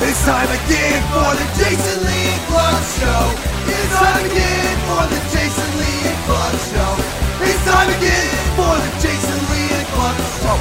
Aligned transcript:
It's 0.00 0.24
time 0.24 0.48
again 0.48 1.02
for 1.10 1.34
the 1.34 1.42
Jason 1.58 2.06
Lee 2.06 2.30
Clark 2.46 2.82
Show. 2.96 3.34
It's 3.66 3.90
time 3.98 4.24
again 4.24 4.78
for 4.86 5.02
the 5.10 5.18
Jason 5.34 5.70
Lee 5.78 6.14
Clark 6.24 6.54
Show. 6.70 6.92
It's 7.44 7.62
time 7.64 7.90
again 7.90 8.30
for 8.54 8.76
the 8.78 8.90
Jason 9.02 9.38
Lee 9.50 9.82
Clark 9.92 10.16
Show. 10.40 10.56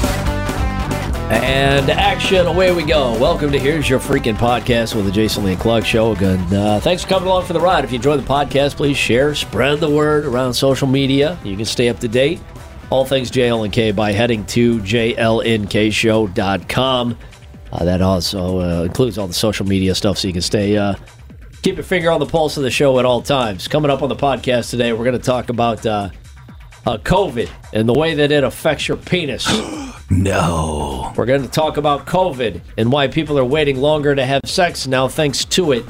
And 1.35 1.89
action, 1.91 2.47
away 2.47 2.71
we 2.73 2.83
go. 2.83 3.15
Welcome 3.19 3.51
to 3.51 3.59
Here's 3.59 3.87
Your 3.89 3.99
Freaking 3.99 4.35
Podcast 4.35 4.95
with 4.95 5.05
the 5.05 5.11
Jason 5.11 5.43
Lee 5.45 5.55
Clark 5.55 5.85
Show. 5.85 6.13
Again, 6.13 6.39
Uh, 6.53 6.79
thanks 6.81 7.03
for 7.03 7.09
coming 7.09 7.29
along 7.29 7.45
for 7.45 7.53
the 7.53 7.59
ride. 7.59 7.83
If 7.83 7.91
you 7.91 7.97
enjoy 7.97 8.17
the 8.17 8.23
podcast, 8.23 8.75
please 8.75 8.97
share, 8.97 9.35
spread 9.35 9.79
the 9.79 9.89
word 9.89 10.25
around 10.25 10.53
social 10.55 10.87
media. 10.87 11.37
You 11.43 11.55
can 11.55 11.65
stay 11.65 11.89
up 11.89 11.99
to 11.99 12.07
date. 12.07 12.39
All 12.89 13.05
things 13.05 13.29
JLNK 13.29 13.91
by 13.91 14.13
heading 14.13 14.45
to 14.47 14.79
jlnkshow.com. 14.79 17.17
Uh, 17.71 17.85
that 17.85 18.01
also 18.01 18.59
uh, 18.59 18.83
includes 18.83 19.17
all 19.17 19.27
the 19.27 19.33
social 19.33 19.65
media 19.65 19.93
stuff 19.93 20.17
so 20.17 20.27
you 20.27 20.33
can 20.33 20.41
stay, 20.41 20.77
uh, 20.77 20.95
keep 21.61 21.75
your 21.75 21.83
finger 21.83 22.09
on 22.11 22.19
the 22.19 22.25
pulse 22.25 22.57
of 22.57 22.63
the 22.63 22.71
show 22.71 22.97
at 22.99 23.05
all 23.05 23.21
times. 23.21 23.67
Coming 23.67 23.91
up 23.91 24.01
on 24.01 24.09
the 24.09 24.15
podcast 24.15 24.69
today, 24.69 24.93
we're 24.93 25.03
going 25.03 25.17
to 25.17 25.23
talk 25.23 25.49
about 25.49 25.85
uh, 25.85 26.09
uh, 26.85 26.97
COVID 26.97 27.49
and 27.73 27.87
the 27.87 27.93
way 27.93 28.13
that 28.15 28.31
it 28.31 28.43
affects 28.43 28.87
your 28.87 28.97
penis. 28.97 29.47
No. 30.09 31.11
We're 31.17 31.25
going 31.25 31.41
to 31.41 31.49
talk 31.49 31.75
about 31.75 32.05
COVID 32.05 32.61
and 32.77 32.89
why 32.89 33.09
people 33.09 33.37
are 33.37 33.43
waiting 33.43 33.75
longer 33.75 34.15
to 34.15 34.25
have 34.25 34.39
sex 34.45 34.87
now 34.87 35.09
thanks 35.09 35.43
to 35.43 35.73
it. 35.73 35.85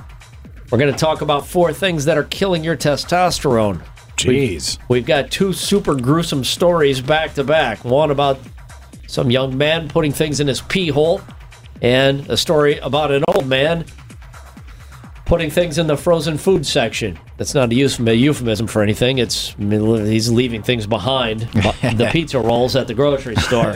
We're 0.72 0.80
going 0.80 0.92
to 0.92 0.98
talk 0.98 1.22
about 1.22 1.46
four 1.46 1.72
things 1.72 2.06
that 2.06 2.18
are 2.18 2.24
killing 2.24 2.64
your 2.64 2.76
testosterone. 2.76 3.80
Jeez. 4.18 4.80
We've 4.90 5.06
got 5.06 5.30
two 5.30 5.54
super 5.54 5.94
gruesome 5.94 6.44
stories 6.44 7.00
back 7.00 7.36
to 7.36 7.44
back. 7.44 7.86
One 7.86 8.10
about 8.10 8.40
some 9.06 9.30
young 9.30 9.56
man 9.56 9.88
putting 9.88 10.12
things 10.12 10.40
in 10.40 10.48
his 10.48 10.62
pee 10.62 10.88
hole, 10.90 11.22
and 11.82 12.30
a 12.30 12.38
story 12.38 12.78
about 12.80 13.12
an 13.12 13.24
old 13.28 13.48
man 13.48 13.86
putting 15.26 15.50
things 15.50 15.78
in 15.78 15.88
the 15.88 15.98
frozen 15.98 16.38
food 16.38 16.66
section. 16.66 17.20
That's 17.38 17.54
not 17.54 17.72
a 17.72 17.76
euphemism 17.76 18.68
for 18.68 18.82
anything. 18.82 19.18
It's 19.18 19.54
I 19.60 19.64
mean, 19.64 20.06
he's 20.06 20.32
leaving 20.32 20.64
things 20.64 20.88
behind 20.88 21.42
the 21.42 22.10
pizza 22.14 22.40
rolls 22.40 22.76
at 22.76 22.88
the 22.88 22.94
grocery 22.94 23.36
store. 23.36 23.74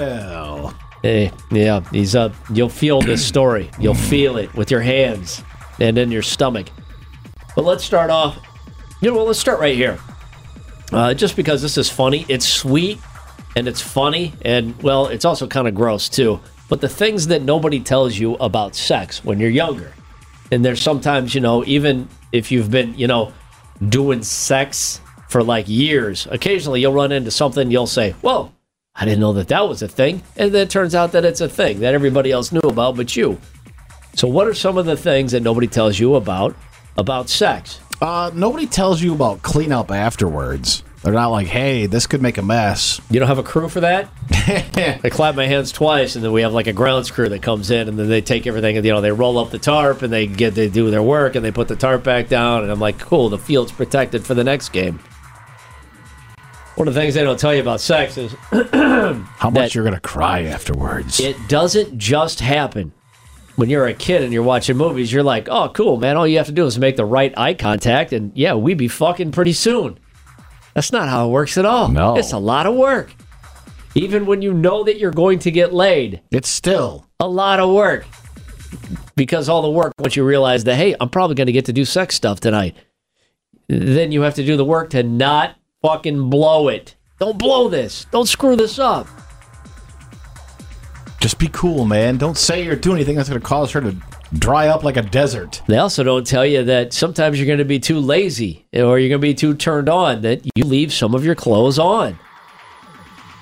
Hey, 1.03 1.31
yeah, 1.51 1.81
he's 1.91 2.15
uh 2.15 2.33
you'll 2.53 2.69
feel 2.69 3.01
this 3.01 3.25
story. 3.25 3.69
You'll 3.79 3.93
feel 3.95 4.37
it 4.37 4.53
with 4.53 4.71
your 4.71 4.81
hands 4.81 5.43
and 5.79 5.97
in 5.97 6.11
your 6.11 6.21
stomach. 6.21 6.67
But 7.55 7.65
let's 7.65 7.83
start 7.83 8.09
off. 8.09 8.37
You 9.01 9.11
know, 9.11 9.17
what, 9.17 9.27
let's 9.27 9.39
start 9.39 9.59
right 9.59 9.75
here. 9.75 9.99
Uh, 10.91 11.13
just 11.13 11.35
because 11.35 11.61
this 11.61 11.77
is 11.77 11.89
funny, 11.89 12.25
it's 12.29 12.47
sweet 12.47 12.99
and 13.55 13.67
it's 13.67 13.81
funny, 13.81 14.33
and 14.43 14.81
well, 14.81 15.07
it's 15.07 15.25
also 15.25 15.47
kind 15.47 15.67
of 15.67 15.75
gross 15.75 16.07
too. 16.07 16.39
But 16.71 16.79
the 16.79 16.87
things 16.87 17.27
that 17.27 17.41
nobody 17.41 17.81
tells 17.81 18.17
you 18.17 18.35
about 18.35 18.77
sex 18.77 19.25
when 19.25 19.41
you're 19.41 19.49
younger, 19.49 19.91
and 20.53 20.63
there's 20.63 20.81
sometimes, 20.81 21.35
you 21.35 21.41
know, 21.41 21.65
even 21.65 22.07
if 22.31 22.49
you've 22.49 22.71
been, 22.71 22.97
you 22.97 23.07
know, 23.07 23.33
doing 23.89 24.23
sex 24.23 25.01
for 25.27 25.43
like 25.43 25.67
years, 25.67 26.29
occasionally 26.31 26.79
you'll 26.79 26.93
run 26.93 27.11
into 27.11 27.29
something 27.29 27.69
you'll 27.69 27.87
say, 27.87 28.11
Whoa, 28.21 28.53
I 28.95 29.03
didn't 29.03 29.19
know 29.19 29.33
that 29.33 29.49
that 29.49 29.67
was 29.67 29.81
a 29.81 29.89
thing. 29.89 30.23
And 30.37 30.53
then 30.53 30.61
it 30.61 30.69
turns 30.69 30.95
out 30.95 31.11
that 31.11 31.25
it's 31.25 31.41
a 31.41 31.49
thing 31.49 31.81
that 31.81 31.93
everybody 31.93 32.31
else 32.31 32.53
knew 32.53 32.61
about 32.61 32.95
but 32.95 33.17
you. 33.17 33.37
So, 34.15 34.29
what 34.29 34.47
are 34.47 34.53
some 34.53 34.77
of 34.77 34.85
the 34.85 34.95
things 34.95 35.33
that 35.33 35.43
nobody 35.43 35.67
tells 35.67 35.99
you 35.99 36.15
about 36.15 36.55
about 36.97 37.27
sex? 37.27 37.81
Uh, 38.01 38.31
nobody 38.33 38.65
tells 38.65 39.01
you 39.01 39.13
about 39.13 39.41
cleanup 39.41 39.91
afterwards. 39.91 40.83
They're 41.03 41.13
not 41.13 41.29
like, 41.29 41.47
hey, 41.47 41.87
this 41.87 42.05
could 42.05 42.21
make 42.21 42.37
a 42.37 42.43
mess. 42.43 43.01
You 43.09 43.19
don't 43.19 43.27
have 43.27 43.39
a 43.39 43.43
crew 43.43 43.67
for 43.69 43.79
that? 43.79 44.07
I 45.03 45.09
clap 45.09 45.33
my 45.33 45.47
hands 45.47 45.71
twice, 45.71 46.15
and 46.15 46.23
then 46.23 46.31
we 46.31 46.43
have 46.43 46.53
like 46.53 46.67
a 46.67 46.73
grounds 46.73 47.09
crew 47.09 47.27
that 47.29 47.41
comes 47.41 47.71
in, 47.71 47.89
and 47.89 47.97
then 47.97 48.07
they 48.07 48.21
take 48.21 48.45
everything, 48.45 48.77
and 48.77 48.85
you 48.85 48.91
know, 48.91 49.01
they 49.01 49.11
roll 49.11 49.39
up 49.39 49.49
the 49.49 49.57
tarp, 49.57 50.03
and 50.03 50.13
they 50.13 50.27
get 50.27 50.53
they 50.53 50.69
do 50.69 50.91
their 50.91 51.01
work, 51.01 51.33
and 51.33 51.43
they 51.43 51.51
put 51.51 51.67
the 51.67 51.75
tarp 51.75 52.03
back 52.03 52.27
down, 52.27 52.61
and 52.61 52.71
I'm 52.71 52.79
like, 52.79 52.99
cool, 52.99 53.29
the 53.29 53.39
field's 53.39 53.71
protected 53.71 54.23
for 54.23 54.35
the 54.35 54.43
next 54.43 54.69
game. 54.69 54.99
One 56.75 56.87
of 56.87 56.93
the 56.93 56.99
things 56.99 57.15
they 57.15 57.23
don't 57.23 57.39
tell 57.39 57.53
you 57.53 57.61
about 57.61 57.81
sex 57.81 58.17
is 58.17 58.33
How 58.71 59.49
much 59.49 59.75
you're 59.75 59.83
going 59.83 59.95
to 59.95 59.99
cry 59.99 60.43
afterwards. 60.43 61.19
it 61.19 61.35
doesn't 61.47 61.97
just 61.97 62.39
happen. 62.39 62.93
When 63.55 63.69
you're 63.69 63.87
a 63.87 63.93
kid 63.93 64.23
and 64.23 64.31
you're 64.31 64.41
watching 64.41 64.77
movies, 64.77 65.11
you're 65.11 65.21
like, 65.23 65.49
oh, 65.49 65.69
cool, 65.69 65.97
man. 65.97 66.15
All 66.15 66.25
you 66.25 66.37
have 66.37 66.45
to 66.47 66.53
do 66.53 66.65
is 66.65 66.79
make 66.79 66.95
the 66.95 67.05
right 67.05 67.33
eye 67.37 67.53
contact, 67.55 68.13
and 68.13 68.31
yeah, 68.35 68.53
we'd 68.53 68.77
be 68.77 68.87
fucking 68.87 69.31
pretty 69.31 69.53
soon. 69.53 69.99
That's 70.73 70.91
not 70.91 71.09
how 71.09 71.27
it 71.27 71.31
works 71.31 71.57
at 71.57 71.65
all. 71.65 71.89
No. 71.89 72.17
It's 72.17 72.31
a 72.31 72.37
lot 72.37 72.65
of 72.65 72.75
work. 72.75 73.13
Even 73.93 74.25
when 74.25 74.41
you 74.41 74.53
know 74.53 74.83
that 74.83 74.97
you're 74.99 75.11
going 75.11 75.39
to 75.39 75.51
get 75.51 75.73
laid, 75.73 76.21
it's 76.31 76.49
still. 76.49 77.05
a 77.19 77.27
lot 77.27 77.59
of 77.59 77.73
work. 77.73 78.05
Because 79.15 79.49
all 79.49 79.61
the 79.61 79.69
work, 79.69 79.93
once 79.99 80.15
you 80.15 80.23
realize 80.23 80.63
that, 80.63 80.75
hey, 80.75 80.95
I'm 80.99 81.09
probably 81.09 81.35
going 81.35 81.47
to 81.47 81.51
get 81.51 81.65
to 81.65 81.73
do 81.73 81.85
sex 81.85 82.15
stuff 82.15 82.39
tonight, 82.39 82.75
then 83.67 84.11
you 84.11 84.21
have 84.21 84.35
to 84.35 84.45
do 84.45 84.57
the 84.57 84.65
work 84.65 84.89
to 84.91 85.03
not 85.03 85.55
fucking 85.81 86.29
blow 86.29 86.69
it. 86.69 86.95
Don't 87.19 87.37
blow 87.37 87.69
this. 87.69 88.05
Don't 88.11 88.27
screw 88.27 88.55
this 88.55 88.79
up. 88.79 89.07
Just 91.19 91.37
be 91.37 91.49
cool, 91.49 91.85
man. 91.85 92.17
Don't 92.17 92.37
say 92.37 92.63
you're 92.63 92.75
doing 92.75 92.97
anything 92.97 93.15
that's 93.15 93.29
going 93.29 93.39
to 93.39 93.47
cause 93.47 93.71
her 93.73 93.81
to 93.81 93.95
dry 94.33 94.67
up 94.67 94.83
like 94.83 94.97
a 94.97 95.01
desert. 95.01 95.61
They 95.67 95.77
also 95.77 96.03
don't 96.03 96.25
tell 96.25 96.45
you 96.45 96.63
that 96.63 96.93
sometimes 96.93 97.37
you're 97.37 97.47
going 97.47 97.59
to 97.59 97.65
be 97.65 97.79
too 97.79 97.99
lazy 97.99 98.65
or 98.73 98.99
you're 98.99 99.09
going 99.09 99.21
to 99.21 99.27
be 99.27 99.33
too 99.33 99.53
turned 99.55 99.89
on 99.89 100.21
that 100.21 100.41
you 100.55 100.63
leave 100.63 100.93
some 100.93 101.13
of 101.13 101.25
your 101.25 101.35
clothes 101.35 101.79
on. 101.79 102.17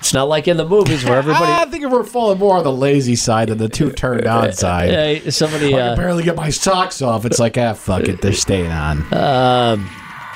It's 0.00 0.14
not 0.14 0.28
like 0.28 0.48
in 0.48 0.56
the 0.56 0.66
movies 0.66 1.04
where 1.04 1.18
everybody. 1.18 1.44
I 1.52 1.66
think 1.66 1.86
we're 1.90 2.04
falling 2.04 2.38
more 2.38 2.56
on 2.56 2.64
the 2.64 2.72
lazy 2.72 3.16
side 3.16 3.48
than 3.48 3.58
the 3.58 3.68
too 3.68 3.92
turned 3.92 4.26
on 4.26 4.52
side. 4.54 5.32
Somebody, 5.32 5.74
I 5.74 5.88
uh, 5.88 5.96
barely 5.96 6.22
get 6.22 6.36
my 6.36 6.50
socks 6.50 7.02
off. 7.02 7.24
It's 7.24 7.38
like, 7.38 7.58
ah, 7.58 7.74
fuck 7.74 8.04
it. 8.04 8.22
They're 8.22 8.32
staying 8.32 8.70
on. 8.70 9.02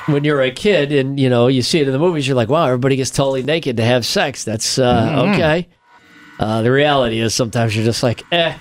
when 0.05 0.23
you're 0.23 0.41
a 0.41 0.51
kid 0.51 0.91
and 0.91 1.19
you 1.19 1.29
know 1.29 1.47
you 1.47 1.63
see 1.63 1.79
it 1.79 1.87
in 1.87 1.93
the 1.93 1.99
movies, 1.99 2.27
you're 2.27 2.35
like, 2.35 2.49
wow, 2.49 2.65
everybody 2.65 2.95
gets 2.95 3.09
totally 3.09 3.41
naked 3.41 3.77
to 3.77 3.83
have 3.83 4.05
sex. 4.05 4.43
That's 4.43 4.77
uh, 4.77 5.31
okay. 5.33 5.67
Uh, 6.39 6.61
the 6.61 6.71
reality 6.71 7.19
is 7.19 7.33
sometimes 7.33 7.75
you're 7.75 7.85
just 7.85 8.03
like, 8.03 8.23
eh, 8.31 8.55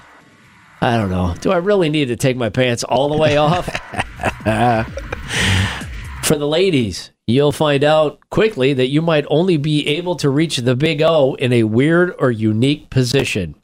I 0.84 0.99
don't 0.99 1.09
know. 1.09 1.34
Do 1.41 1.50
I 1.50 1.56
really 1.56 1.89
need 1.89 2.09
to 2.09 2.17
take 2.17 2.37
my 2.37 2.50
pants 2.50 2.84
all 2.84 3.09
the 3.09 3.17
way 3.17 3.39
off? 3.39 3.65
For 6.25 6.37
the 6.37 6.47
ladies, 6.47 7.11
you'll 7.27 7.53
find 7.53 7.83
out 7.83 8.21
quickly 8.28 8.75
that 8.75 8.89
you 8.89 9.00
might 9.00 9.25
only 9.31 9.56
be 9.56 9.89
able 9.89 10.15
to 10.17 10.28
reach 10.28 10.59
the 10.59 10.77
big 10.77 11.00
O 11.00 11.37
in 11.37 11.55
a 11.55 11.62
weird 11.62 12.15
or 12.19 12.31
unique 12.31 12.91
position. 12.91 13.55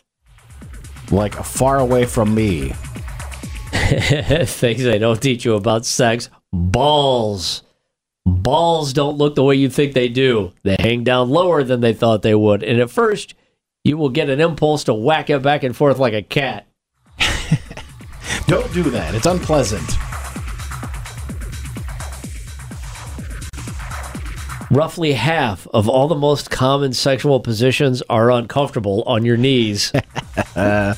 like 1.10 1.34
far 1.34 1.78
away 1.78 2.06
from 2.06 2.34
me. 2.34 2.70
Things 3.72 4.84
they 4.84 4.98
don't 4.98 5.20
teach 5.20 5.44
you 5.44 5.56
about 5.56 5.84
sex 5.84 6.30
balls. 6.54 7.62
Balls 8.24 8.94
don't 8.94 9.18
look 9.18 9.34
the 9.34 9.44
way 9.44 9.56
you 9.56 9.68
think 9.68 9.92
they 9.92 10.08
do. 10.08 10.52
They 10.62 10.76
hang 10.78 11.04
down 11.04 11.28
lower 11.28 11.64
than 11.64 11.82
they 11.82 11.92
thought 11.92 12.22
they 12.22 12.34
would. 12.34 12.62
And 12.62 12.80
at 12.80 12.88
first, 12.88 13.34
you 13.84 13.98
will 13.98 14.08
get 14.08 14.30
an 14.30 14.40
impulse 14.40 14.84
to 14.84 14.94
whack 14.94 15.28
it 15.28 15.42
back 15.42 15.64
and 15.64 15.76
forth 15.76 15.98
like 15.98 16.14
a 16.14 16.22
cat. 16.22 16.66
Don't 18.46 18.72
do 18.72 18.82
that. 18.84 19.14
It's 19.14 19.26
unpleasant. 19.26 19.88
Roughly 24.70 25.12
half 25.14 25.66
of 25.74 25.88
all 25.88 26.06
the 26.06 26.14
most 26.14 26.50
common 26.50 26.92
sexual 26.92 27.40
positions 27.40 28.02
are 28.08 28.30
uncomfortable 28.30 29.02
on 29.04 29.24
your 29.24 29.36
knees. 29.36 29.92
Uh, 30.54 30.94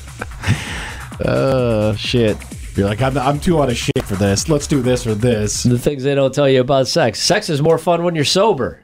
shit. 1.95 2.37
You're 2.75 2.87
like, 2.87 3.01
I'm, 3.01 3.17
I'm 3.17 3.39
too 3.39 3.61
out 3.61 3.69
of 3.69 3.77
shape 3.77 4.03
for 4.03 4.15
this. 4.15 4.47
Let's 4.49 4.67
do 4.67 4.81
this 4.81 5.07
or 5.07 5.15
this. 5.15 5.63
the 5.63 5.79
things 5.79 6.03
they 6.03 6.15
don't 6.15 6.33
tell 6.33 6.49
you 6.49 6.61
about 6.61 6.87
sex. 6.87 7.19
Sex 7.19 7.49
is 7.49 7.61
more 7.61 7.77
fun 7.77 8.03
when 8.03 8.15
you're 8.15 8.25
sober. 8.25 8.83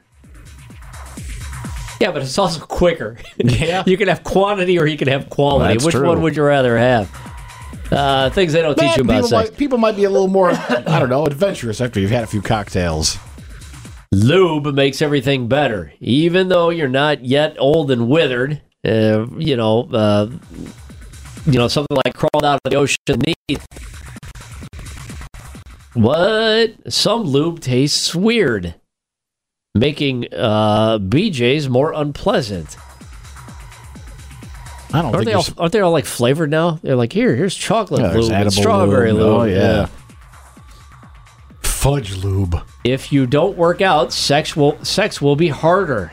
Yeah, 2.00 2.12
but 2.12 2.22
it's 2.22 2.38
also 2.38 2.60
quicker. 2.64 3.18
Yeah. 3.36 3.84
you 3.86 3.96
can 3.96 4.08
have 4.08 4.24
quantity 4.24 4.78
or 4.78 4.86
you 4.86 4.96
can 4.96 5.08
have 5.08 5.28
quality. 5.28 5.74
That's 5.74 5.84
Which 5.84 5.94
true. 5.94 6.06
one 6.06 6.22
would 6.22 6.34
you 6.34 6.42
rather 6.42 6.78
have? 6.78 7.10
Uh, 7.90 8.30
things 8.30 8.52
they 8.52 8.62
don't 8.62 8.78
teach 8.78 8.96
you 8.96 9.02
about 9.02 9.14
people, 9.14 9.28
sex. 9.28 9.50
might, 9.50 9.58
people 9.58 9.78
might 9.78 9.96
be 9.96 10.04
a 10.04 10.10
little 10.10 10.28
more, 10.28 10.52
I 10.52 10.98
don't 10.98 11.08
know, 11.08 11.26
adventurous 11.26 11.80
after 11.80 11.98
you've 11.98 12.10
had 12.10 12.22
a 12.24 12.26
few 12.26 12.40
cocktails. 12.40 13.18
Lube 14.12 14.74
makes 14.74 15.02
everything 15.02 15.48
better, 15.48 15.92
even 16.00 16.48
though 16.48 16.70
you're 16.70 16.88
not 16.88 17.24
yet 17.24 17.56
old 17.58 17.90
and 17.90 18.08
withered. 18.08 18.60
Uh, 18.84 19.26
you 19.36 19.56
know, 19.56 19.88
uh, 19.92 20.30
you 21.46 21.58
know 21.58 21.68
something 21.68 21.96
like 22.04 22.14
crawled 22.14 22.44
out 22.44 22.60
of 22.64 22.70
the 22.70 22.76
ocean 22.76 22.98
beneath. 23.06 23.66
What? 25.94 26.92
Some 26.92 27.22
lube 27.22 27.60
tastes 27.60 28.14
weird, 28.14 28.74
making 29.74 30.32
uh, 30.32 30.98
BJ's 30.98 31.68
more 31.68 31.92
unpleasant. 31.92 32.76
I 34.92 35.02
don't 35.02 35.14
Aren't 35.14 35.26
they 35.26 35.34
all? 35.34 35.44
Aren't 35.58 35.72
they 35.72 35.80
all 35.80 35.92
like 35.92 36.04
flavored 36.06 36.50
now? 36.50 36.78
They're 36.82 36.96
like 36.96 37.12
here, 37.12 37.34
here's 37.36 37.54
chocolate 37.54 38.00
Yeah, 38.02 38.12
lube, 38.12 38.32
and 38.32 38.52
strawberry 38.52 39.12
lube. 39.12 39.22
lube. 39.22 39.40
Oh, 39.40 39.44
yeah. 39.44 39.88
fudge 41.62 42.16
lube. 42.16 42.60
If 42.84 43.12
you 43.12 43.26
don't 43.26 43.56
work 43.56 43.80
out, 43.80 44.12
sex 44.12 44.56
will 44.56 44.82
sex 44.84 45.20
will 45.22 45.36
be 45.36 45.48
harder. 45.48 46.12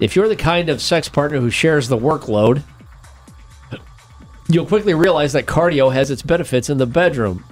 If 0.00 0.16
you're 0.16 0.28
the 0.28 0.36
kind 0.36 0.68
of 0.68 0.80
sex 0.80 1.08
partner 1.08 1.40
who 1.40 1.50
shares 1.50 1.88
the 1.88 1.98
workload, 1.98 2.62
You'll 4.48 4.66
quickly 4.66 4.92
realize 4.92 5.32
that 5.32 5.46
cardio 5.46 5.92
has 5.92 6.10
its 6.10 6.20
benefits 6.20 6.68
in 6.68 6.76
the 6.76 6.84
bedroom. 6.86 7.44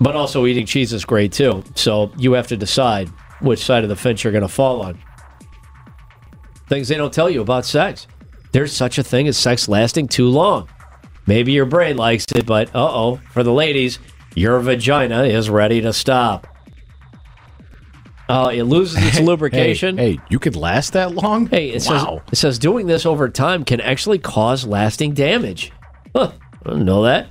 But 0.00 0.16
also 0.16 0.44
eating 0.44 0.66
cheese 0.66 0.92
is 0.92 1.04
great 1.04 1.32
too. 1.32 1.62
So 1.76 2.12
you 2.18 2.32
have 2.32 2.48
to 2.48 2.56
decide 2.56 3.08
which 3.40 3.60
side 3.64 3.82
of 3.82 3.88
the 3.88 3.96
fence 3.96 4.22
you're 4.24 4.32
going 4.32 4.42
to 4.42 4.48
fall 4.48 4.82
on. 4.82 4.98
Things 6.68 6.88
they 6.88 6.96
don't 6.96 7.12
tell 7.12 7.30
you 7.30 7.40
about 7.40 7.64
sex. 7.64 8.06
There's 8.52 8.72
such 8.72 8.98
a 8.98 9.02
thing 9.02 9.28
as 9.28 9.36
sex 9.38 9.68
lasting 9.68 10.08
too 10.08 10.28
long. 10.28 10.68
Maybe 11.26 11.52
your 11.52 11.66
brain 11.66 11.96
likes 11.96 12.24
it, 12.34 12.46
but 12.46 12.68
uh 12.74 12.88
oh, 12.92 13.20
for 13.32 13.42
the 13.42 13.52
ladies, 13.52 13.98
your 14.34 14.58
vagina 14.60 15.24
is 15.24 15.48
ready 15.50 15.80
to 15.82 15.92
stop. 15.92 16.46
Uh, 18.28 18.50
it 18.54 18.62
loses 18.62 19.02
its 19.04 19.18
Hey, 19.18 19.24
lubrication. 19.24 19.98
hey, 19.98 20.18
you 20.28 20.38
could 20.38 20.54
last 20.54 20.92
that 20.92 21.14
long? 21.14 21.46
Hey, 21.46 21.70
it 21.70 21.84
wow. 21.88 22.22
says 22.24 22.32
it 22.32 22.36
says 22.36 22.58
doing 22.58 22.86
this 22.86 23.04
over 23.04 23.28
time 23.28 23.64
can 23.64 23.80
actually 23.80 24.18
cause 24.18 24.64
lasting 24.64 25.14
damage. 25.14 25.72
Huh, 26.14 26.32
I 26.64 26.68
didn't 26.70 26.84
know 26.84 27.02
that. 27.02 27.28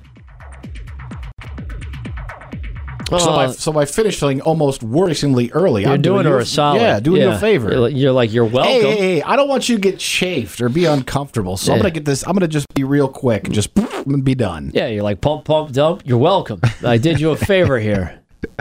So, 3.18 3.32
I, 3.32 3.48
so 3.52 3.80
I 3.80 3.86
finished 3.86 4.20
feeling 4.20 4.42
almost 4.42 4.82
worrisomely 4.82 5.50
early. 5.54 5.84
you're 5.84 5.94
I'm 5.94 6.02
doing 6.02 6.26
you 6.26 6.32
her 6.32 6.40
a 6.40 6.46
solid. 6.46 6.82
Yeah, 6.82 7.00
doing 7.00 7.22
you 7.22 7.30
a 7.30 7.38
favor. 7.38 7.72
You're, 7.72 7.90
you're 7.90 8.12
like 8.12 8.32
you're 8.32 8.46
welcome. 8.46 8.72
Hey, 8.72 8.82
hey, 8.82 8.98
hey, 8.98 9.22
I 9.24 9.36
don't 9.36 9.48
want 9.48 9.70
you 9.70 9.76
to 9.76 9.82
get 9.82 10.00
chafed 10.00 10.62
or 10.62 10.70
be 10.70 10.86
uncomfortable. 10.86 11.58
So 11.58 11.74
I'm 11.74 11.80
gonna 11.80 11.92
get 11.92 12.06
this. 12.06 12.26
I'm 12.28 12.34
gonna 12.34 12.48
just 12.48 12.68
be 12.74 12.84
real 12.84 13.08
quick 13.08 13.46
and 13.46 13.54
just 13.54 13.70
be 14.24 14.36
done. 14.36 14.72
Yeah, 14.74 14.88
you're 14.88 15.04
like 15.04 15.22
pump, 15.22 15.46
pump, 15.46 15.72
dump. 15.72 16.04
You're 16.06 16.18
welcome. 16.20 16.62
I 16.84 16.98
did 16.98 17.20
you 17.20 17.32
a 17.32 17.38
favor 17.38 17.80
here. 17.80 18.22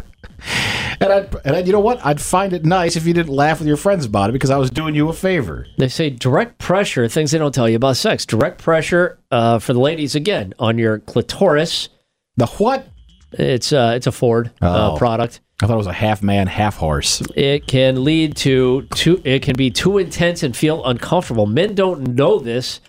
And 1.00 1.12
I 1.12 1.18
and 1.44 1.56
I, 1.56 1.60
you 1.60 1.72
know 1.72 1.80
what? 1.80 2.04
I'd 2.04 2.20
find 2.20 2.52
it 2.52 2.64
nice 2.64 2.96
if 2.96 3.06
you 3.06 3.14
didn't 3.14 3.32
laugh 3.32 3.60
with 3.60 3.68
your 3.68 3.76
friends 3.76 4.04
about 4.04 4.30
it 4.30 4.32
because 4.32 4.50
I 4.50 4.56
was 4.56 4.70
doing 4.70 4.94
you 4.96 5.08
a 5.08 5.12
favor. 5.12 5.66
They 5.78 5.88
say 5.88 6.10
direct 6.10 6.58
pressure. 6.58 7.06
Things 7.08 7.30
they 7.30 7.38
don't 7.38 7.54
tell 7.54 7.68
you 7.68 7.76
about 7.76 7.96
sex. 7.96 8.26
Direct 8.26 8.60
pressure 8.60 9.18
uh, 9.30 9.60
for 9.60 9.72
the 9.72 9.78
ladies 9.80 10.16
again 10.16 10.54
on 10.58 10.76
your 10.76 10.98
clitoris. 10.98 11.88
The 12.36 12.46
what? 12.46 12.88
It's 13.32 13.72
uh, 13.72 13.92
it's 13.96 14.06
a 14.06 14.12
Ford 14.12 14.50
uh, 14.62 14.92
Oh. 14.92 14.96
product. 14.96 15.40
I 15.60 15.66
thought 15.66 15.74
it 15.74 15.78
was 15.78 15.86
a 15.88 15.92
half 15.92 16.22
man, 16.22 16.46
half 16.46 16.76
horse. 16.76 17.20
It 17.34 17.66
can 17.66 18.04
lead 18.04 18.36
to 18.38 18.82
too. 18.94 19.20
It 19.24 19.42
can 19.42 19.56
be 19.56 19.70
too 19.70 19.98
intense 19.98 20.42
and 20.42 20.56
feel 20.56 20.84
uncomfortable. 20.84 21.46
Men 21.46 21.74
don't 21.74 22.14
know 22.14 22.38
this. 22.38 22.80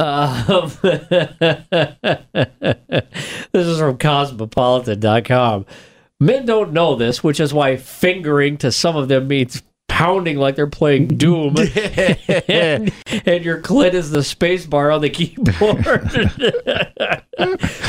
Um, 0.00 0.70
this 0.82 1.26
is 3.52 3.78
from 3.80 3.98
Cosmopolitan.com. 3.98 5.66
Men 6.20 6.46
don't 6.46 6.72
know 6.72 6.94
this, 6.94 7.22
which 7.24 7.40
is 7.40 7.52
why 7.54 7.76
fingering 7.76 8.56
to 8.58 8.70
some 8.72 8.96
of 8.96 9.08
them 9.08 9.28
means 9.28 9.62
pounding 9.98 10.36
like 10.36 10.54
they're 10.54 10.68
playing 10.68 11.08
Doom, 11.08 11.56
and, 11.56 11.68
and 13.26 13.44
your 13.44 13.60
clit 13.60 13.94
is 13.94 14.12
the 14.12 14.22
space 14.22 14.64
bar 14.64 14.92
on 14.92 15.00
the 15.00 15.10
keyboard. 15.10 15.84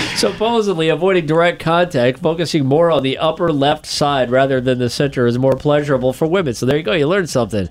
Supposedly, 0.17 0.89
avoiding 0.89 1.27
direct 1.27 1.59
contact, 1.59 2.17
focusing 2.17 2.65
more 2.65 2.89
on 2.89 3.03
the 3.03 3.19
upper 3.19 3.53
left 3.53 3.85
side 3.85 4.31
rather 4.31 4.59
than 4.59 4.79
the 4.79 4.89
center 4.89 5.27
is 5.27 5.37
more 5.37 5.55
pleasurable 5.55 6.11
for 6.11 6.27
women. 6.27 6.55
So 6.55 6.65
there 6.65 6.77
you 6.77 6.83
go, 6.83 6.93
you 6.93 7.05
learned 7.05 7.29
something. 7.29 7.69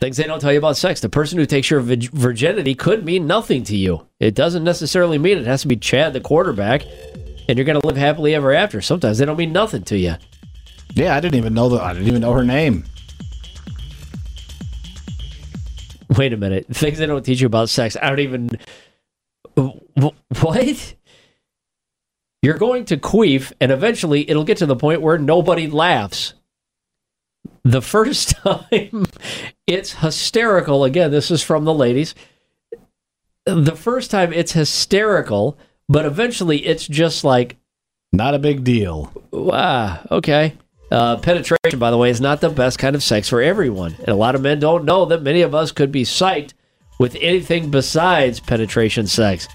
Things 0.00 0.16
they 0.16 0.24
don't 0.24 0.40
tell 0.40 0.52
you 0.52 0.58
about 0.58 0.78
sex. 0.78 1.02
The 1.02 1.10
person 1.10 1.38
who 1.38 1.44
takes 1.44 1.68
your 1.68 1.80
virginity 1.80 2.74
could 2.74 3.04
mean 3.04 3.26
nothing 3.26 3.64
to 3.64 3.76
you. 3.76 4.06
It 4.18 4.34
doesn't 4.34 4.64
necessarily 4.64 5.18
mean 5.18 5.36
it 5.36 5.46
has 5.46 5.60
to 5.60 5.68
be 5.68 5.76
Chad, 5.76 6.14
the 6.14 6.20
quarterback, 6.20 6.84
and 7.48 7.58
you're 7.58 7.64
going 7.64 7.80
to 7.80 7.86
live 7.86 7.96
happily 7.96 8.34
ever 8.34 8.52
after. 8.52 8.80
Sometimes 8.80 9.18
they 9.18 9.24
don't 9.24 9.36
mean 9.38 9.52
nothing 9.52 9.82
to 9.84 9.98
you. 9.98 10.14
Yeah, 10.94 11.16
I 11.16 11.20
didn't 11.20 11.36
even 11.36 11.54
know 11.54 11.68
that. 11.70 11.82
I 11.82 11.92
didn't 11.92 12.08
even 12.08 12.20
know 12.20 12.32
her 12.32 12.44
name. 12.44 12.84
Wait 16.16 16.32
a 16.32 16.36
minute. 16.36 16.66
Things 16.70 16.98
they 16.98 17.06
don't 17.06 17.24
teach 17.24 17.40
you 17.40 17.46
about 17.46 17.68
sex. 17.68 17.96
I 18.00 18.08
don't 18.08 18.20
even. 18.20 18.50
Wh- 19.58 20.12
What? 20.42 20.94
You're 22.42 22.58
going 22.58 22.84
to 22.86 22.98
queef, 22.98 23.52
and 23.60 23.72
eventually 23.72 24.28
it'll 24.28 24.44
get 24.44 24.58
to 24.58 24.66
the 24.66 24.76
point 24.76 25.00
where 25.00 25.16
nobody 25.18 25.66
laughs. 25.66 26.34
The 27.62 27.80
first 27.80 28.30
time, 28.36 29.06
it's 29.66 29.94
hysterical. 29.94 30.84
Again, 30.84 31.10
this 31.10 31.30
is 31.30 31.42
from 31.42 31.64
the 31.64 31.72
ladies. 31.74 32.14
The 33.46 33.74
first 33.76 34.10
time, 34.10 34.32
it's 34.32 34.52
hysterical, 34.52 35.58
but 35.88 36.04
eventually 36.04 36.64
it's 36.66 36.86
just 36.86 37.24
like, 37.24 37.56
Not 38.12 38.34
a 38.34 38.38
big 38.38 38.64
deal. 38.64 39.12
Wow. 39.30 40.06
okay. 40.10 40.54
Uh, 40.90 41.16
penetration, 41.16 41.78
by 41.78 41.90
the 41.90 41.98
way, 41.98 42.10
is 42.10 42.20
not 42.20 42.40
the 42.40 42.48
best 42.50 42.78
kind 42.78 42.94
of 42.94 43.02
sex 43.02 43.28
for 43.28 43.42
everyone. 43.42 43.94
And 43.98 44.08
a 44.08 44.14
lot 44.14 44.34
of 44.34 44.42
men 44.42 44.60
don't 44.60 44.84
know 44.84 45.04
that 45.06 45.22
many 45.22 45.42
of 45.42 45.54
us 45.54 45.72
could 45.72 45.90
be 45.90 46.04
psyched 46.04 46.52
with 47.00 47.16
anything 47.20 47.70
besides 47.70 48.38
penetration 48.38 49.06
sex. 49.08 49.48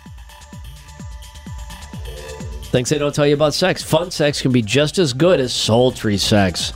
Things 2.71 2.89
they 2.89 2.97
don't 2.97 3.15
tell 3.15 3.25
you 3.25 3.33
about 3.33 3.53
sex. 3.53 3.81
Fun 3.81 4.11
sex 4.11 4.41
can 4.41 4.51
be 4.51 4.61
just 4.61 4.99
as 4.99 5.13
good 5.13 5.39
as 5.39 5.53
sultry 5.53 6.17
sex. 6.17 6.73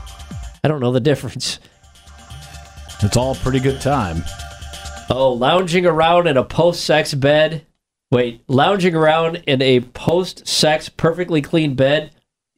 I 0.64 0.68
don't 0.68 0.80
know 0.80 0.92
the 0.92 1.00
difference. 1.12 1.60
It's 3.02 3.18
all 3.18 3.36
pretty 3.36 3.60
good 3.60 3.82
time. 3.82 4.24
Oh, 5.10 5.34
lounging 5.34 5.86
around 5.86 6.28
in 6.28 6.38
a 6.38 6.44
post 6.44 6.86
sex 6.86 7.14
bed. 7.14 7.66
Wait, 8.14 8.44
lounging 8.48 8.94
around 8.94 9.38
in 9.48 9.60
a 9.64 9.80
post 9.80 10.48
sex 10.48 10.88
perfectly 10.88 11.42
clean 11.42 11.74
bed 11.74 12.12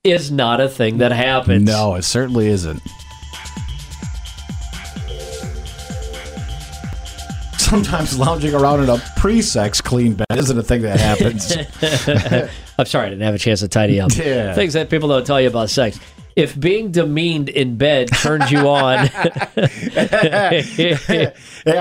is 0.03 0.29
not 0.29 0.59
a 0.59 0.67
thing 0.67 0.97
that 0.97 1.13
happens. 1.13 1.63
No, 1.63 1.95
it 1.95 2.01
certainly 2.01 2.47
isn't. 2.47 2.81
Sometimes 7.57 8.19
lounging 8.19 8.53
around 8.53 8.83
in 8.83 8.89
a 8.89 8.97
pre-sex 9.15 9.79
clean 9.79 10.15
bed 10.15 10.25
isn't 10.31 10.59
a 10.59 10.61
thing 10.61 10.81
that 10.81 10.99
happens. 10.99 11.55
I'm 12.77 12.85
sorry, 12.85 13.07
I 13.07 13.09
didn't 13.11 13.23
have 13.23 13.35
a 13.35 13.39
chance 13.39 13.61
to 13.61 13.69
tidy 13.69 14.01
up. 14.01 14.11
Yeah. 14.17 14.53
Things 14.55 14.73
that 14.73 14.89
people 14.89 15.07
don't 15.07 15.25
tell 15.25 15.39
you 15.39 15.47
about 15.47 15.69
sex. 15.69 15.97
If 16.35 16.59
being 16.59 16.91
demeaned 16.91 17.47
in 17.47 17.77
bed 17.77 18.09
turns 18.11 18.51
you 18.51 18.67
on, 18.67 19.05
yeah, 19.55 21.31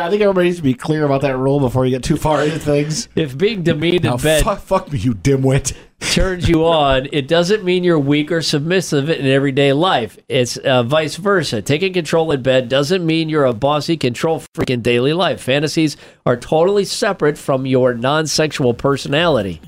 I 0.07 0.09
think 0.11 0.23
everybody 0.23 0.47
needs 0.47 0.59
to 0.59 0.63
be 0.63 0.75
clear 0.75 1.05
about 1.05 1.23
that 1.23 1.37
rule 1.37 1.59
before 1.59 1.85
you 1.85 1.91
get 1.91 2.05
too 2.05 2.17
far 2.17 2.45
into 2.45 2.59
things. 2.61 3.09
if 3.17 3.37
being 3.37 3.63
demeaned 3.65 4.05
Now, 4.05 4.15
in 4.15 4.21
bed 4.23 4.45
fuck, 4.45 4.61
fuck 4.61 4.93
me, 4.93 4.99
you 5.01 5.13
dimwit. 5.15 5.75
turns 6.01 6.49
you 6.49 6.65
on, 6.67 7.09
it 7.13 7.27
doesn't 7.27 7.65
mean 7.65 7.83
you're 7.83 7.99
weak 7.99 8.31
or 8.31 8.43
submissive 8.43 9.11
in 9.11 9.27
everyday 9.27 9.73
life. 9.73 10.19
It's 10.29 10.57
uh, 10.57 10.85
vice 10.85 11.17
versa. 11.17 11.61
Taking 11.61 11.93
control 11.93 12.31
in 12.31 12.43
bed 12.43 12.69
doesn't 12.69 13.05
mean 13.05 13.29
you're 13.29 13.47
a 13.47 13.53
bossy 13.53 13.97
control 13.97 14.43
freak 14.55 14.71
in 14.71 14.83
daily 14.83 15.13
life. 15.15 15.43
Fantasies 15.43 15.97
are 16.27 16.37
totally 16.37 16.85
separate 16.85 17.37
from 17.39 17.67
your 17.67 17.95
non 17.95 18.29
sexual 18.29 18.73
personality. 18.73 19.61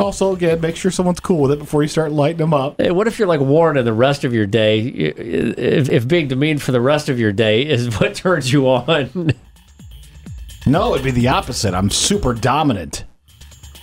Also, 0.00 0.34
again, 0.34 0.60
make 0.62 0.76
sure 0.76 0.90
someone's 0.90 1.20
cool 1.20 1.42
with 1.42 1.52
it 1.52 1.58
before 1.58 1.82
you 1.82 1.88
start 1.88 2.10
lighting 2.10 2.38
them 2.38 2.54
up. 2.54 2.80
Hey, 2.80 2.90
what 2.90 3.06
if 3.06 3.18
you're 3.18 3.28
like 3.28 3.40
Warren 3.40 3.76
and 3.76 3.86
the 3.86 3.92
rest 3.92 4.24
of 4.24 4.32
your 4.32 4.46
day? 4.46 4.80
If, 4.80 5.90
if 5.90 6.08
being 6.08 6.26
demeaned 6.26 6.62
for 6.62 6.72
the 6.72 6.80
rest 6.80 7.10
of 7.10 7.20
your 7.20 7.32
day 7.32 7.66
is 7.66 7.94
what 8.00 8.14
turns 8.14 8.50
you 8.50 8.66
on, 8.66 9.32
No, 10.66 10.94
it'd 10.94 11.04
be 11.04 11.10
the 11.10 11.28
opposite. 11.28 11.74
I'm 11.74 11.90
super 11.90 12.32
dominant. 12.32 13.04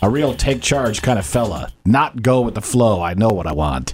A 0.02 0.10
real 0.10 0.34
take 0.36 0.62
charge 0.62 1.02
kind 1.02 1.18
of 1.20 1.26
fella. 1.26 1.72
Not 1.86 2.22
go 2.22 2.42
with 2.42 2.56
the 2.56 2.62
flow. 2.62 3.02
I 3.02 3.14
know 3.14 3.30
what 3.30 3.48
I 3.48 3.54
want. 3.54 3.94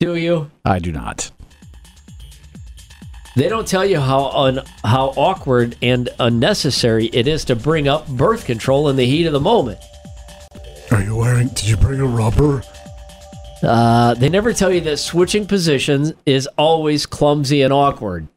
do 0.00 0.16
you? 0.16 0.50
I 0.64 0.78
do 0.78 0.92
not. 0.92 1.30
They 3.36 3.48
don't 3.48 3.66
tell 3.66 3.84
you 3.84 4.00
how 4.00 4.28
un, 4.30 4.60
how 4.84 5.08
awkward 5.16 5.76
and 5.80 6.10
unnecessary 6.18 7.06
it 7.06 7.26
is 7.26 7.46
to 7.46 7.56
bring 7.56 7.88
up 7.88 8.06
birth 8.06 8.44
control 8.44 8.88
in 8.90 8.96
the 8.96 9.06
heat 9.06 9.24
of 9.26 9.32
the 9.32 9.40
moment. 9.40 9.78
Are 10.92 11.02
you 11.02 11.16
wearing? 11.16 11.48
Did 11.48 11.68
you 11.68 11.76
bring 11.76 12.00
a 12.00 12.06
rubber? 12.06 12.62
Uh, 13.62 14.14
they 14.14 14.28
never 14.28 14.52
tell 14.52 14.72
you 14.72 14.80
that 14.82 14.98
switching 14.98 15.46
positions 15.46 16.12
is 16.26 16.46
always 16.58 17.06
clumsy 17.06 17.62
and 17.62 17.72
awkward. 17.72 18.28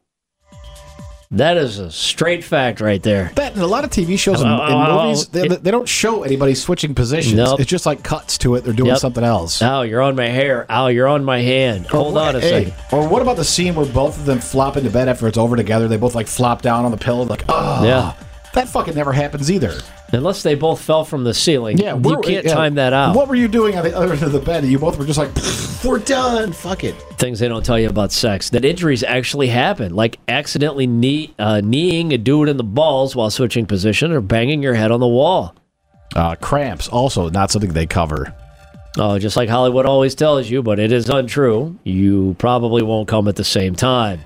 That 1.32 1.56
is 1.56 1.80
a 1.80 1.90
straight 1.90 2.44
fact 2.44 2.80
right 2.80 3.02
there. 3.02 3.32
That 3.34 3.56
in 3.56 3.60
a 3.60 3.66
lot 3.66 3.82
of 3.82 3.90
TV 3.90 4.16
shows 4.16 4.40
and, 4.40 4.48
and 4.50 4.60
oh, 4.72 4.86
oh, 4.88 5.02
movies, 5.08 5.26
they, 5.26 5.48
they 5.48 5.70
don't 5.72 5.88
show 5.88 6.22
anybody 6.22 6.54
switching 6.54 6.94
positions. 6.94 7.34
Nope. 7.34 7.58
It's 7.60 7.68
just 7.68 7.84
like 7.84 8.04
cuts 8.04 8.38
to 8.38 8.54
it. 8.54 8.62
They're 8.62 8.72
doing 8.72 8.90
Yep. 8.90 8.98
something 8.98 9.24
else. 9.24 9.60
Ow, 9.60 9.82
you're 9.82 10.00
on 10.02 10.14
my 10.14 10.28
hair. 10.28 10.66
Ow, 10.70 10.86
you're 10.86 11.08
on 11.08 11.24
my 11.24 11.40
hand. 11.40 11.88
Hold 11.88 12.16
on 12.16 12.36
a 12.36 12.40
Hey, 12.40 12.66
second. 12.66 12.74
Or 12.92 13.08
what 13.08 13.22
about 13.22 13.36
the 13.36 13.44
scene 13.44 13.74
where 13.74 13.86
both 13.86 14.16
of 14.18 14.24
them 14.24 14.38
flop 14.38 14.76
into 14.76 14.88
bed 14.88 15.08
after 15.08 15.26
it's 15.26 15.36
over 15.36 15.56
together? 15.56 15.88
They 15.88 15.96
both 15.96 16.14
like 16.14 16.28
flop 16.28 16.62
down 16.62 16.84
on 16.84 16.92
the 16.92 16.96
pillow, 16.96 17.24
like, 17.24 17.42
oh, 17.48 17.84
Yeah. 17.84 18.12
That 18.56 18.68
fucking 18.68 18.94
never 18.94 19.12
happens 19.12 19.50
either. 19.50 19.72
Unless 20.12 20.42
they 20.42 20.54
both 20.54 20.80
fell 20.80 21.04
from 21.04 21.24
the 21.24 21.34
ceiling. 21.34 21.76
Yeah, 21.78 21.96
you 21.96 22.18
can't 22.24 22.44
yeah. 22.46 22.54
time 22.54 22.74
that 22.76 22.92
out. 22.92 23.14
What 23.14 23.28
were 23.28 23.34
you 23.34 23.48
doing 23.48 23.76
on 23.76 23.84
the 23.84 23.94
other 23.94 24.14
end 24.14 24.22
of 24.22 24.32
the 24.32 24.40
bed? 24.40 24.64
You 24.64 24.78
both 24.78 24.98
were 24.98 25.04
just 25.04 25.18
like, 25.18 25.30
we're 25.84 25.98
done. 25.98 26.52
Fuck 26.52 26.82
it. 26.82 26.94
things 27.18 27.38
they 27.38 27.48
don't 27.48 27.64
tell 27.64 27.78
you 27.78 27.88
about 27.88 28.12
sex 28.12 28.50
that 28.50 28.64
injuries 28.64 29.02
actually 29.02 29.48
happen 29.48 29.94
like 29.94 30.18
accidentally 30.26 30.86
knee, 30.86 31.34
uh, 31.38 31.60
kneeing 31.62 32.12
a 32.12 32.18
dude 32.18 32.48
in 32.48 32.56
the 32.56 32.64
balls 32.64 33.14
while 33.14 33.30
switching 33.30 33.66
position 33.66 34.10
or 34.10 34.20
banging 34.20 34.62
your 34.62 34.74
head 34.74 34.90
on 34.90 35.00
the 35.00 35.06
wall 35.06 35.54
Uh, 36.14 36.34
cramps, 36.36 36.88
also 36.88 37.28
not 37.30 37.50
something 37.50 37.72
they 37.72 37.86
cover. 37.86 38.34
oh 38.98 39.18
just 39.18 39.36
like 39.36 39.48
hollywood 39.48 39.84
always 39.86 40.14
tells 40.14 40.48
you 40.48 40.62
but 40.62 40.78
it 40.78 40.90
is 40.92 41.08
untrue 41.10 41.76
you 41.84 42.34
probably 42.38 42.82
won't 42.82 43.06
come 43.08 43.28
at 43.28 43.36
the 43.36 43.44
same 43.44 43.74
time 43.74 44.20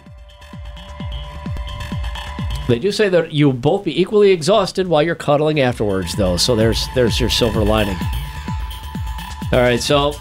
They 2.71 2.79
do 2.79 2.93
say 2.93 3.09
that 3.11 3.33
you'll 3.33 3.53
both 3.53 3.85
be 3.85 4.01
equally 4.01 4.31
exhausted 4.31 4.87
while 4.89 5.03
you're 5.03 5.15
cuddling 5.15 5.61
afterwards, 5.61 6.15
though. 6.17 6.37
So 6.37 6.57
there's 6.57 6.87
there's 6.95 7.19
your 7.21 7.29
silver 7.31 7.63
lining. 7.65 7.97
All 9.53 9.59
right, 9.61 9.81
so 9.81 10.15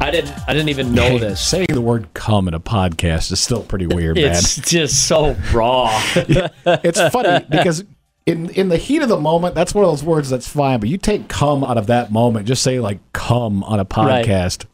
I 0.00 0.10
didn't 0.10 0.34
I 0.46 0.52
didn't 0.52 0.68
even 0.68 0.92
know 0.94 1.02
Hey, 1.08 1.18
this. 1.18 1.40
Saying 1.40 1.66
the 1.70 1.80
word 1.80 2.12
"cum" 2.14 2.48
in 2.48 2.54
a 2.54 2.60
podcast 2.60 3.32
is 3.32 3.40
still 3.40 3.62
pretty 3.62 3.86
weird, 3.86 4.16
man. 4.16 4.26
It's 4.32 4.56
just 4.58 5.08
so 5.08 5.34
raw. 5.52 5.88
it's 6.14 7.00
funny 7.08 7.44
because 7.50 7.84
in 8.26 8.50
in 8.50 8.68
the 8.68 8.76
heat 8.76 9.00
of 9.02 9.08
the 9.08 9.18
moment, 9.18 9.54
that's 9.54 9.74
one 9.74 9.84
of 9.84 9.90
those 9.90 10.04
words 10.04 10.28
that's 10.30 10.46
fine. 10.48 10.80
But 10.80 10.88
you 10.90 10.98
take 10.98 11.28
"cum" 11.28 11.64
out 11.64 11.78
of 11.78 11.86
that 11.86 12.12
moment, 12.12 12.46
just 12.46 12.62
say 12.62 12.78
like 12.80 12.98
"cum" 13.12 13.64
on 13.64 13.80
a 13.80 13.84
Right. 13.84 14.24
podcast. 14.26 14.66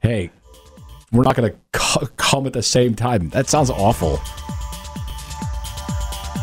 Hey, 0.00 0.30
we're 1.12 1.22
not 1.22 1.36
going 1.36 1.52
to 1.72 2.08
come 2.16 2.46
at 2.46 2.52
the 2.52 2.62
same 2.62 2.94
time. 2.94 3.28
That 3.30 3.48
sounds 3.48 3.70
awful. 3.70 4.20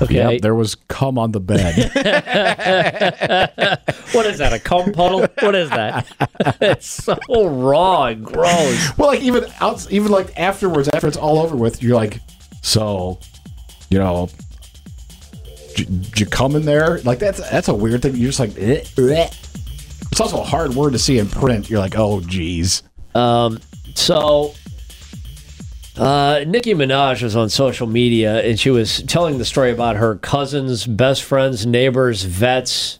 Okay, 0.01 0.15
Yep, 0.15 0.41
there 0.41 0.55
was 0.55 0.75
cum 0.87 1.17
on 1.17 1.31
the 1.31 1.39
bed. 1.39 1.75
what 4.13 4.25
is 4.25 4.37
that? 4.39 4.53
A 4.53 4.59
cum 4.59 4.91
puddle? 4.91 5.21
What 5.39 5.55
is 5.55 5.69
that? 5.69 6.07
it's 6.61 6.87
so 7.03 7.17
raw 7.47 8.05
and 8.05 8.25
gross. 8.25 8.97
well, 8.97 9.09
like 9.09 9.21
even 9.21 9.45
out, 9.61 9.91
even 9.91 10.11
like 10.11 10.37
afterwards, 10.39 10.89
after 10.93 11.07
it's 11.07 11.17
all 11.17 11.39
over 11.39 11.55
with, 11.55 11.81
you're 11.83 11.95
like, 11.95 12.19
so, 12.61 13.19
you 13.89 13.99
know, 13.99 14.29
j- 15.75 15.87
you 16.15 16.25
come 16.25 16.55
in 16.55 16.63
there? 16.63 16.99
Like 16.99 17.19
that's 17.19 17.39
that's 17.49 17.67
a 17.67 17.73
weird 17.73 18.01
thing. 18.01 18.15
You're 18.15 18.31
just 18.31 18.39
like, 18.39 18.57
eh, 18.57 18.83
eh. 18.97 19.29
it's 20.11 20.19
also 20.21 20.39
a 20.39 20.43
hard 20.43 20.73
word 20.75 20.93
to 20.93 20.99
see 20.99 21.19
in 21.19 21.29
print. 21.29 21.69
You're 21.69 21.79
like, 21.79 21.97
oh, 21.97 22.21
geez. 22.21 22.83
Um. 23.15 23.59
So, 23.95 24.53
uh, 25.97 26.43
Nicki 26.47 26.73
Minaj 26.73 27.21
was 27.21 27.35
on 27.35 27.49
social 27.49 27.87
media 27.87 28.43
and 28.43 28.59
she 28.59 28.69
was 28.69 29.03
telling 29.03 29.37
the 29.37 29.45
story 29.45 29.71
about 29.71 29.95
her 29.95 30.15
cousins, 30.15 30.85
best 30.87 31.23
friends, 31.23 31.65
neighbors, 31.65 32.23
vets, 32.23 32.99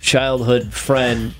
childhood 0.00 0.72
friend 0.72 1.34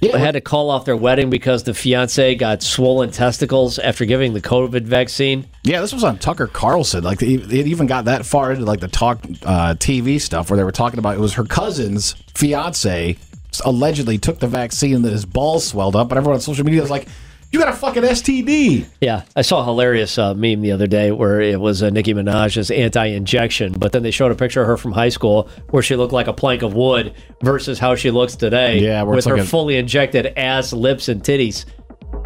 Yeah, 0.00 0.16
had 0.16 0.32
to 0.32 0.40
call 0.40 0.70
off 0.70 0.84
their 0.84 0.96
wedding 0.96 1.28
because 1.28 1.64
the 1.64 1.74
fiance 1.74 2.36
got 2.36 2.62
swollen 2.62 3.10
testicles 3.10 3.78
after 3.80 4.04
giving 4.04 4.32
the 4.32 4.40
COVID 4.40 4.82
vaccine. 4.82 5.46
Yeah, 5.64 5.80
this 5.80 5.92
was 5.92 6.04
on 6.04 6.18
Tucker 6.18 6.46
Carlson. 6.46 7.02
Like 7.02 7.20
it 7.20 7.52
even 7.52 7.86
got 7.86 8.04
that 8.04 8.24
far 8.24 8.52
into 8.52 8.64
like 8.64 8.80
the 8.80 8.88
talk 8.88 9.24
uh, 9.44 9.74
TV 9.74 10.20
stuff 10.20 10.50
where 10.50 10.56
they 10.56 10.64
were 10.64 10.72
talking 10.72 10.98
about 11.00 11.16
it 11.16 11.20
was 11.20 11.34
her 11.34 11.44
cousin's 11.44 12.12
fiance 12.34 13.16
allegedly 13.64 14.16
took 14.18 14.38
the 14.38 14.46
vaccine 14.46 14.94
and 14.94 15.04
that 15.04 15.12
his 15.12 15.26
balls 15.26 15.66
swelled 15.66 15.96
up, 15.96 16.08
but 16.08 16.16
everyone 16.16 16.36
on 16.36 16.40
social 16.40 16.64
media 16.64 16.80
was 16.80 16.90
like, 16.90 17.08
"You 17.52 17.58
got 17.58 17.68
a 17.68 17.72
fucking 17.72 18.02
STD." 18.02 18.86
Yeah, 19.00 19.22
I 19.34 19.42
saw 19.42 19.60
a 19.60 19.64
hilarious 19.64 20.16
uh, 20.18 20.34
meme 20.34 20.60
the 20.60 20.72
other 20.72 20.86
day 20.86 21.10
where 21.10 21.40
it 21.40 21.60
was 21.60 21.82
uh, 21.82 21.90
Nicki 21.90 22.14
Minaj's 22.14 22.70
anti-injection, 22.70 23.72
but 23.78 23.92
then 23.92 24.02
they 24.02 24.10
showed 24.10 24.30
a 24.32 24.34
picture 24.36 24.60
of 24.60 24.66
her 24.66 24.76
from 24.76 24.92
high 24.92 25.08
school 25.08 25.48
where 25.70 25.82
she 25.82 25.96
looked 25.96 26.12
like 26.12 26.26
a 26.26 26.32
plank 26.32 26.62
of 26.62 26.74
wood 26.74 27.14
versus 27.42 27.78
how 27.78 27.94
she 27.94 28.10
looks 28.10 28.36
today. 28.36 28.78
Yeah, 28.78 29.02
with 29.02 29.24
her 29.24 29.42
fully 29.44 29.76
injected 29.76 30.26
ass, 30.36 30.72
lips, 30.72 31.08
and 31.08 31.22
titties. 31.22 31.64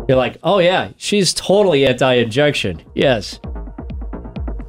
You're 0.09 0.19
like, 0.19 0.37
oh 0.43 0.59
yeah, 0.59 0.90
she's 0.97 1.33
totally 1.33 1.87
anti-injection. 1.87 2.83
Yes, 2.95 3.40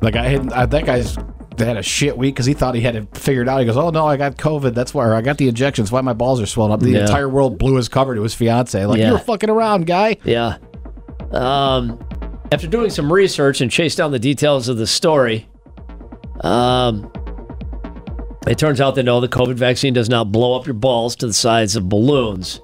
Like 0.01 0.15
I, 0.15 0.37
that 0.65 0.85
guy's 0.85 1.17
had 1.59 1.77
a 1.77 1.83
shit 1.83 2.17
week 2.17 2.35
because 2.35 2.45
he 2.45 2.53
thought 2.53 2.75
he 2.75 2.81
had 2.81 2.95
it 2.95 3.15
figured 3.15 3.47
out. 3.47 3.59
He 3.59 3.65
goes, 3.65 3.77
"Oh 3.77 3.89
no, 3.89 4.05
I 4.05 4.17
got 4.17 4.35
COVID. 4.37 4.73
That's 4.73 4.93
why 4.93 5.09
I 5.15 5.21
got 5.21 5.37
the 5.37 5.47
injections. 5.47 5.91
Why 5.91 6.01
my 6.01 6.13
balls 6.13 6.41
are 6.41 6.45
swollen 6.45 6.71
up." 6.73 6.79
The 6.81 6.89
Yeah. 6.91 7.01
entire 7.01 7.29
world 7.29 7.57
blew 7.57 7.75
his 7.75 7.87
cover 7.87 8.15
to 8.15 8.21
his 8.23 8.33
fiance. 8.33 8.85
Like 8.85 8.99
Yeah. 8.99 9.07
you 9.07 9.13
were 9.13 9.19
fucking 9.19 9.49
around, 9.49 9.85
guy. 9.87 10.17
yeah. 10.25 10.57
Um, 11.31 11.99
after 12.51 12.67
doing 12.67 12.89
some 12.89 13.11
research 13.11 13.61
and 13.61 13.71
chase 13.71 13.95
down 13.95 14.11
the 14.11 14.19
details 14.19 14.67
of 14.67 14.77
the 14.77 14.87
story, 14.87 15.47
um, 16.41 17.11
it 18.47 18.57
turns 18.57 18.79
out 18.79 18.95
that 18.95 19.03
no, 19.03 19.19
the 19.19 19.27
COVID 19.27 19.55
vaccine 19.55 19.93
does 19.93 20.09
not 20.09 20.31
blow 20.31 20.55
up 20.55 20.65
your 20.67 20.75
balls 20.75 21.15
to 21.17 21.27
the 21.27 21.33
size 21.33 21.75
of 21.75 21.89
balloons. 21.89 22.61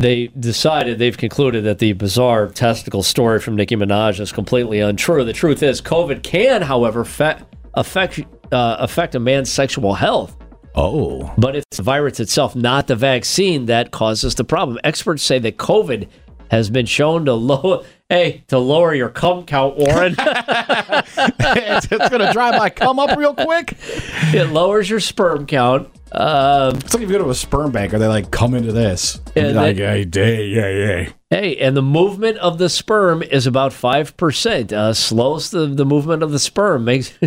They 0.00 0.28
decided, 0.28 0.98
they've 0.98 1.16
concluded 1.16 1.64
that 1.64 1.78
the 1.78 1.92
bizarre 1.92 2.46
testicle 2.48 3.02
story 3.02 3.38
from 3.38 3.54
Nicki 3.54 3.76
Minaj 3.76 4.18
is 4.18 4.32
completely 4.32 4.80
untrue. 4.80 5.24
The 5.24 5.34
truth 5.34 5.62
is, 5.62 5.82
COVID 5.82 6.22
can, 6.22 6.62
however, 6.62 7.04
fe- 7.04 7.36
affect 7.74 8.20
uh, 8.50 8.76
affect 8.80 9.14
a 9.14 9.20
man's 9.20 9.50
sexual 9.52 9.92
health. 9.94 10.36
Oh, 10.74 11.32
But 11.36 11.54
it's 11.56 11.76
the 11.76 11.82
virus 11.82 12.18
itself, 12.18 12.56
not 12.56 12.86
the 12.86 12.96
vaccine, 12.96 13.66
that 13.66 13.90
causes 13.90 14.34
the 14.36 14.44
problem. 14.44 14.78
Experts 14.84 15.22
say 15.22 15.38
that 15.40 15.56
COVID 15.58 16.08
has 16.50 16.70
been 16.70 16.86
shown 16.86 17.26
to 17.26 17.34
lower, 17.34 17.84
hey, 18.08 18.42
to 18.48 18.58
lower 18.58 18.94
your 18.94 19.10
cum 19.10 19.44
count, 19.44 19.76
Warren. 19.76 20.14
it's, 20.18 21.86
it's 21.92 22.08
gonna 22.08 22.32
dry 22.32 22.56
my 22.56 22.70
cum 22.70 22.98
up 22.98 23.16
real 23.18 23.34
quick. 23.34 23.76
it 24.32 24.50
lowers 24.50 24.88
your 24.88 25.00
sperm 25.00 25.46
count. 25.46 25.90
Um, 26.12 26.76
It's 26.76 26.92
like 26.92 27.02
if 27.04 27.08
you 27.10 27.18
go 27.18 27.24
to 27.24 27.30
a 27.30 27.34
sperm 27.34 27.70
bank, 27.70 27.94
are 27.94 27.98
they 27.98 28.08
like, 28.08 28.30
"Come 28.30 28.54
into 28.54 28.72
this"? 28.72 29.20
And 29.36 29.54
like, 29.56 29.76
they- 29.76 30.04
hey, 30.10 30.44
yeah, 30.46 30.68
yeah, 30.68 30.86
yeah. 31.02 31.08
hey, 31.30 31.56
and 31.58 31.76
the 31.76 31.82
movement 31.82 32.38
of 32.38 32.58
the 32.58 32.68
sperm 32.68 33.22
is 33.22 33.46
about 33.46 33.72
five 33.72 34.16
percent. 34.16 34.72
Uh, 34.72 34.92
slows 34.92 35.50
the, 35.50 35.66
the 35.66 35.84
movement 35.84 36.22
of 36.24 36.32
the 36.32 36.38
sperm. 36.40 36.84
Makes 36.84 37.10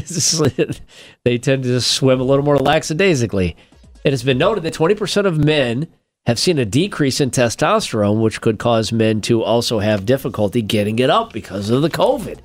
they 1.23 1.37
tend 1.37 1.63
to 1.63 1.69
just 1.69 1.91
swim 1.91 2.19
a 2.19 2.23
little 2.23 2.43
more 2.43 2.57
lackadaisically. 2.57 3.55
It 4.03 4.11
has 4.11 4.23
been 4.23 4.37
noted 4.37 4.63
that 4.63 4.73
twenty 4.73 4.95
percent 4.95 5.27
of 5.27 5.37
men 5.37 5.87
have 6.25 6.39
seen 6.39 6.57
a 6.57 6.65
decrease 6.65 7.21
in 7.21 7.31
testosterone, 7.31 8.21
which 8.21 8.41
could 8.41 8.57
cause 8.59 8.91
men 8.91 9.21
to 9.21 9.43
also 9.43 9.79
have 9.79 10.05
difficulty 10.05 10.61
getting 10.61 10.99
it 10.99 11.09
up 11.09 11.31
because 11.33 11.69
of 11.69 11.81
the 11.81 11.89
COVID. 11.89 12.39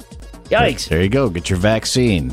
Yikes! 0.50 0.88
There 0.88 1.02
you 1.02 1.08
go. 1.08 1.28
Get 1.28 1.50
your 1.50 1.58
vaccine. 1.58 2.32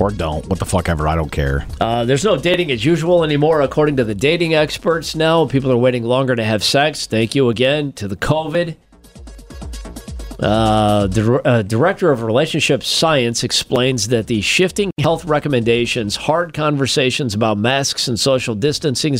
Or 0.00 0.10
don't. 0.10 0.46
What 0.46 0.58
the 0.58 0.64
fuck 0.64 0.88
ever. 0.88 1.08
I 1.08 1.16
don't 1.16 1.32
care. 1.32 1.66
Uh, 1.80 2.04
there's 2.04 2.24
no 2.24 2.36
dating 2.36 2.70
as 2.70 2.84
usual 2.84 3.24
anymore, 3.24 3.62
according 3.62 3.96
to 3.96 4.04
the 4.04 4.14
dating 4.14 4.54
experts. 4.54 5.14
Now 5.14 5.46
people 5.46 5.72
are 5.72 5.76
waiting 5.76 6.04
longer 6.04 6.36
to 6.36 6.44
have 6.44 6.62
sex. 6.62 7.06
Thank 7.06 7.34
you 7.34 7.48
again 7.48 7.92
to 7.94 8.06
the 8.06 8.16
COVID. 8.16 8.76
Uh, 10.40 11.08
the 11.08 11.40
uh, 11.44 11.62
director 11.62 12.12
of 12.12 12.22
relationship 12.22 12.84
science 12.84 13.42
explains 13.42 14.08
that 14.08 14.28
the 14.28 14.40
shifting 14.40 14.92
health 15.00 15.24
recommendations, 15.24 16.14
hard 16.14 16.54
conversations 16.54 17.34
about 17.34 17.58
masks 17.58 18.06
and 18.06 18.20
social 18.20 18.54
distancing, 18.54 19.16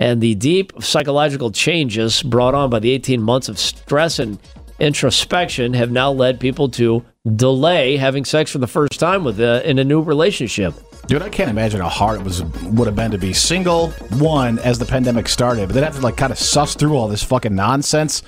and 0.00 0.20
the 0.20 0.34
deep 0.34 0.72
psychological 0.80 1.52
changes 1.52 2.24
brought 2.24 2.54
on 2.54 2.70
by 2.70 2.80
the 2.80 2.90
18 2.90 3.22
months 3.22 3.48
of 3.48 3.58
stress 3.58 4.18
and 4.18 4.38
introspection 4.80 5.74
have 5.74 5.92
now 5.92 6.10
led 6.10 6.40
people 6.40 6.68
to 6.68 7.04
delay 7.36 7.96
having 7.96 8.24
sex 8.24 8.50
for 8.50 8.58
the 8.58 8.66
first 8.66 8.98
time 8.98 9.24
with 9.24 9.40
uh, 9.40 9.62
in 9.64 9.78
a 9.78 9.84
new 9.84 10.00
relationship. 10.00 10.74
Dude, 11.06 11.22
I 11.22 11.28
can't 11.28 11.50
imagine 11.50 11.80
how 11.80 11.88
hard 11.88 12.20
it 12.20 12.24
was 12.24 12.42
would 12.42 12.86
have 12.86 12.96
been 12.96 13.10
to 13.12 13.18
be 13.18 13.32
single 13.32 13.90
one 14.18 14.58
as 14.58 14.78
the 14.78 14.84
pandemic 14.84 15.28
started, 15.28 15.66
but 15.66 15.74
then 15.74 15.82
have 15.82 15.96
to 15.96 16.00
like 16.00 16.16
kind 16.16 16.32
of 16.32 16.38
suss 16.38 16.74
through 16.74 16.96
all 16.96 17.08
this 17.08 17.24
fucking 17.24 17.54
nonsense. 17.54 18.22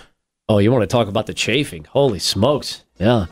Oh, 0.49 0.59
you 0.59 0.73
want 0.73 0.83
to 0.83 0.87
talk 0.87 1.09
about 1.09 1.27
the 1.27 1.35
chafing? 1.35 1.85
Holy 1.85 2.19
smokes! 2.19 2.85
Yeah, 2.99 3.27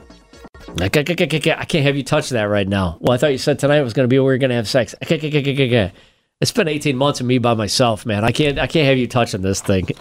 I 0.80 0.88
can't, 0.88 1.84
have 1.84 1.96
you 1.96 2.04
touch 2.04 2.28
that 2.30 2.44
right 2.44 2.68
now. 2.68 2.98
Well, 3.00 3.12
I 3.12 3.16
thought 3.16 3.32
you 3.32 3.38
said 3.38 3.58
tonight 3.58 3.80
was 3.80 3.94
going 3.94 4.04
to 4.04 4.12
be 4.12 4.18
where 4.18 4.28
we 4.28 4.34
are 4.34 4.38
going 4.38 4.50
to 4.50 4.56
have 4.56 4.68
sex. 4.68 4.94
It's 5.00 6.52
been 6.52 6.68
18 6.68 6.96
months 6.96 7.20
of 7.20 7.26
me 7.26 7.38
by 7.38 7.54
myself, 7.54 8.06
man. 8.06 8.24
I 8.24 8.32
can't. 8.32 8.58
I 8.58 8.66
can't 8.66 8.86
have 8.86 8.98
you 8.98 9.06
touching 9.06 9.42
this 9.42 9.60
thing. 9.60 9.88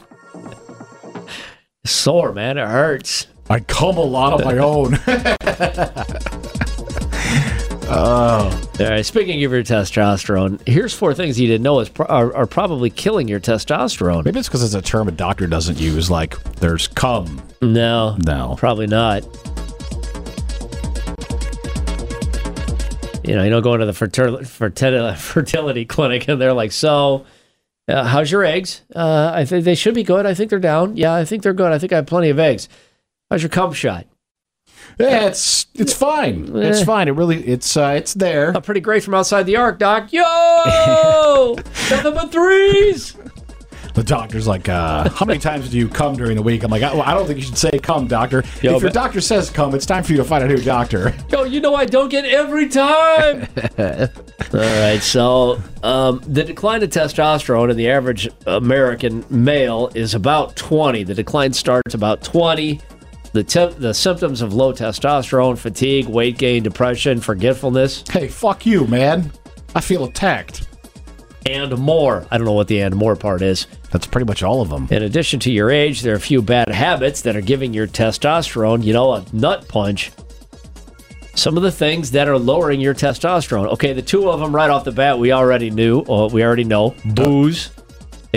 It's 1.84 1.94
sore, 1.94 2.34
man. 2.34 2.58
It 2.58 2.68
hurts. 2.68 3.28
I 3.50 3.60
come 3.62 3.98
a 3.98 4.02
lot 4.02 4.34
on 4.34 4.44
my 4.44 4.58
own. 4.58 4.98
Oh. 7.90 8.62
All 8.80 8.86
right. 8.90 9.06
Speaking 9.06 9.42
of 9.46 9.52
your 9.52 9.64
testosterone, 9.64 10.60
here's 10.68 10.94
four 10.94 11.14
things 11.14 11.40
you 11.40 11.48
didn't 11.48 11.64
know 11.64 11.80
is 11.80 11.88
pro- 11.88 12.06
are, 12.08 12.36
are 12.36 12.46
probably 12.46 12.90
killing 12.90 13.28
your 13.30 13.40
testosterone. 13.40 14.26
Maybe 14.26 14.40
it's 14.40 14.50
because 14.50 14.64
it's 14.64 14.74
a 14.74 14.82
term 14.82 15.08
a 15.08 15.12
doctor 15.12 15.48
doesn't 15.48 15.80
use. 15.80 16.12
Like, 16.12 16.42
there's 16.56 16.88
cum. 16.90 17.42
No, 17.62 18.18
No. 18.26 18.56
probably 18.58 18.88
not. 18.88 19.24
You 23.24 23.36
know, 23.36 23.44
you 23.44 23.50
don't 23.50 23.62
go 23.62 23.74
into 23.74 23.86
the 23.86 23.94
fertility, 23.94 24.46
fertility, 24.46 25.18
fertility 25.20 25.86
clinic 25.86 26.28
and 26.30 26.40
they're 26.40 26.54
like, 26.54 26.72
so, 26.72 27.26
uh, 27.90 28.04
how's 28.06 28.32
your 28.32 28.44
eggs? 28.46 28.82
Uh, 28.96 29.32
I 29.34 29.44
think 29.46 29.66
they 29.66 29.76
should 29.76 29.96
be 29.96 30.04
good. 30.04 30.26
I 30.26 30.34
think 30.34 30.50
they're 30.50 30.60
down. 30.60 30.96
Yeah, 30.98 31.14
I 31.14 31.26
think 31.26 31.44
they're 31.44 31.54
good. 31.54 31.72
I 31.72 31.78
think 31.80 31.92
I 31.94 31.98
have 31.98 32.06
plenty 32.06 32.30
of 32.30 32.40
eggs. 32.40 32.70
How's 33.30 33.42
your 33.44 33.50
cum 33.50 33.74
shot? 33.74 34.06
Yeah, 35.00 35.28
it's 35.28 35.68
it's 35.76 35.94
fine. 35.94 36.50
It's 36.56 36.82
Eh. 36.82 36.86
fine. 36.86 37.08
It 37.08 37.12
really 37.12 37.46
it's 37.46 37.76
uh, 37.78 37.94
it's 37.98 38.14
there. 38.14 38.54
Oh, 38.56 38.62
pretty 38.62 38.80
great 38.82 39.04
from 39.04 39.14
outside 39.14 39.44
the 39.44 39.58
arc, 39.58 39.80
doc. 39.80 40.12
Yo, 40.14 41.56
nothing 41.90 42.14
but 42.14 42.32
threes. 42.32 43.16
The 43.94 44.04
doctor's 44.04 44.46
like, 44.46 44.70
uh, 44.70 45.10
how 45.10 45.26
many 45.26 45.40
times 45.40 45.70
do 45.70 45.78
you 45.78 45.90
come 45.90 46.16
during 46.16 46.36
the 46.36 46.42
week? 46.44 46.62
I'm 46.64 46.70
like, 46.70 46.84
I, 46.84 46.94
well, 46.94 47.02
I 47.02 47.16
don't 47.16 47.26
think 47.26 47.40
you 47.40 47.46
should 47.46 47.58
say 47.58 47.72
come, 47.80 48.06
doctor. 48.06 48.44
Yo, 48.62 48.76
if 48.76 48.82
your 48.84 48.92
but- 48.92 48.94
doctor 48.94 49.20
says 49.22 49.50
come, 49.50 49.74
it's 49.74 49.88
time 49.88 50.04
for 50.04 50.12
you 50.12 50.20
to 50.20 50.24
find 50.24 50.44
a 50.44 50.48
new 50.48 50.58
doctor. 50.62 51.16
Yo, 51.32 51.44
you 51.46 51.60
know 51.62 51.74
I 51.74 51.86
don't 51.86 52.10
get 52.10 52.24
every 52.26 52.70
time. 52.70 53.48
All 53.80 54.08
right, 54.54 55.00
so 55.02 55.60
um, 55.82 56.22
the 56.28 56.44
decline 56.44 56.84
of 56.84 56.92
testosterone 56.92 57.72
in 57.72 57.78
the 57.78 57.90
average 57.90 58.30
American 58.46 59.26
male 59.32 59.90
is 59.96 60.14
about 60.14 60.56
20. 60.56 61.04
The 61.04 61.16
decline 61.16 61.52
starts 61.54 61.96
about 61.96 62.22
20. 62.24 62.80
The, 63.38 63.44
te- 63.44 63.76
the 63.78 63.94
symptoms 63.94 64.42
of 64.42 64.56
low 64.56 64.74
testosterone, 64.74 65.60
fatigue, 65.60 66.08
weight 66.08 66.40
gain, 66.40 66.64
depression, 66.64 67.22
forgetfulness, 67.22 68.04
Hey, 68.10 68.28
fuck 68.30 68.66
you, 68.66 68.88
man. 68.88 69.32
I 69.76 69.82
feel 69.82 70.06
attacked. 70.06 70.68
and 71.46 71.78
more. 71.78 72.26
I 72.32 72.40
don't 72.40 72.46
know 72.48 72.54
what 72.54 72.68
the 72.68 72.80
and 72.80 72.96
more 72.96 73.16
part 73.16 73.44
is. 73.44 73.68
That's 73.92 74.08
pretty 74.08 74.26
much 74.26 74.42
all 74.42 74.60
of 74.64 74.70
them. 74.70 74.88
In 74.90 75.04
addition 75.04 75.40
to 75.42 75.52
your 75.52 75.70
age, 75.70 76.02
there 76.02 76.14
are 76.14 76.18
a 76.18 76.20
few 76.20 76.42
bad 76.42 76.70
habits 76.70 77.22
that 77.22 77.36
are 77.36 77.42
giving 77.42 77.76
your 77.76 77.86
testosterone, 77.86 78.84
you 78.84 78.92
know, 78.94 79.14
a 79.14 79.24
nut 79.32 79.68
punch. 79.68 80.12
Some 81.36 81.58
of 81.58 81.62
the 81.62 81.72
things 81.72 82.10
that 82.12 82.28
are 82.28 82.40
lowering 82.40 82.82
your 82.82 82.96
testosterone. 82.96 83.68
Okay, 83.74 83.94
the 83.94 84.02
two 84.02 84.32
of 84.32 84.40
them 84.40 84.56
right 84.56 84.72
off 84.72 84.84
the 84.84 84.92
bat, 84.92 85.20
we 85.20 85.32
already 85.32 85.70
knew, 85.70 86.00
or 86.08 86.28
we 86.28 86.44
already 86.44 86.64
know. 86.64 86.96
Booze, 87.06 87.70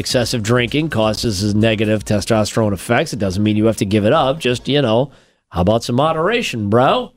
excessive 0.00 0.42
drinking 0.42 0.90
causes 0.90 1.54
negative 1.54 2.04
testosterone 2.04 2.72
effects. 2.72 3.12
It 3.12 3.20
doesn't 3.20 3.42
mean 3.42 3.56
you 3.56 3.66
have 3.66 3.76
to 3.76 3.84
give 3.84 4.04
it 4.04 4.12
up. 4.12 4.40
Just, 4.40 4.66
you 4.66 4.82
know, 4.82 5.12
how 5.50 5.60
about 5.60 5.84
some 5.84 5.94
moderation, 5.96 6.68
bro? 6.68 7.12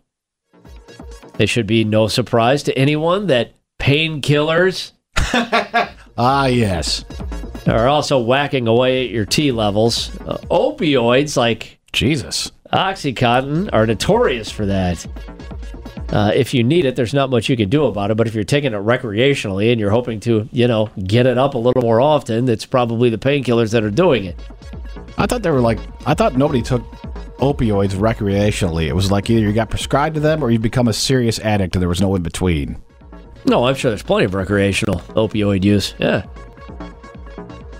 It 1.40 1.50
should 1.50 1.66
be 1.66 1.84
no 1.84 2.08
surprise 2.08 2.62
to 2.63 2.78
anyone 2.78 3.25
that 3.28 3.54
painkillers 3.80 4.92
Ah, 6.16 6.46
yes. 6.46 7.04
are 7.66 7.88
also 7.88 8.20
whacking 8.22 8.68
away 8.68 9.06
at 9.06 9.10
your 9.12 9.25
T 9.25 9.52
levels. 9.52 10.16
Uh, 10.22 10.38
opioids 10.52 11.36
like 11.36 11.80
Jesus. 11.92 12.52
Oxycontin 12.72 13.70
are 13.74 13.88
notorious 13.88 14.52
for 14.52 14.66
that. 14.68 15.06
Uh, 16.13 16.32
if 16.36 16.53
you 16.53 16.63
need 16.63 16.86
it, 16.86 16.96
there's 16.96 17.13
not 17.13 17.32
much 17.32 17.50
you 17.50 17.58
can 17.58 17.70
do 17.70 17.86
about 17.86 18.12
it. 18.12 18.17
But 18.17 18.27
if 18.27 18.36
you're 18.36 18.43
taking 18.43 18.72
it 18.72 18.77
recreationally 18.77 19.72
and 19.72 19.82
you're 19.82 19.89
hoping 19.89 20.20
to, 20.22 20.48
you 20.51 20.67
know, 20.67 20.91
get 21.03 21.25
it 21.25 21.39
up 21.39 21.55
a 21.55 21.58
little 21.58 21.82
more 21.82 22.00
often, 22.00 22.48
it's 22.48 22.67
probably 22.67 23.10
the 23.10 23.17
painkillers 23.17 23.72
that 23.72 23.84
are 23.84 23.89
doing 23.89 24.25
it. 24.25 24.39
I 25.17 25.25
thought 25.25 25.41
they 25.41 25.50
were 25.50 25.60
like, 25.60 25.79
I 26.05 26.13
thought 26.13 26.38
nobody 26.38 26.62
took 26.62 26.84
opioids 27.39 27.93
recreationally. 27.93 28.86
It 28.86 28.93
was 28.93 29.12
like 29.12 29.27
either 29.32 29.48
you 29.48 29.53
got 29.53 29.72
prescribed 29.72 30.13
to 30.13 30.22
them 30.22 30.43
or 30.43 30.51
you 30.51 30.60
become 30.60 30.88
a 30.88 30.93
serious 30.93 31.39
addict 31.39 31.75
and 31.75 31.82
there 31.82 31.89
was 31.89 32.00
no 32.00 32.13
in 32.13 32.22
between. 32.22 32.77
No, 33.46 33.65
I'm 33.65 33.74
sure 33.74 33.89
there's 33.89 34.03
plenty 34.03 34.25
of 34.25 34.36
recreational 34.36 35.00
opioid 35.15 35.63
use. 35.63 35.96
Yeah. 35.98 36.27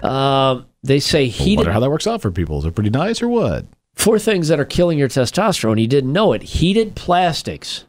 Um, 0.02 0.66
they 0.82 1.00
say 1.00 1.26
I 1.26 1.28
heated 1.28 1.58
wonder 1.58 1.72
how 1.72 1.80
that 1.82 1.92
works 1.92 2.08
out 2.08 2.24
for 2.24 2.32
people. 2.32 2.58
Is 2.58 2.66
it 2.66 2.74
pretty 2.74 2.90
nice 2.90 3.22
or 3.22 3.28
what? 3.28 3.66
Four 3.94 4.18
things 4.18 4.48
that 4.48 4.60
are 4.60 4.66
killing 4.66 4.98
your 4.98 5.08
testosterone. 5.08 5.80
You 5.80 5.88
didn't 5.88 6.12
know 6.12 6.34
it. 6.34 6.42
Heated 6.42 6.96
plastics. 6.96 7.86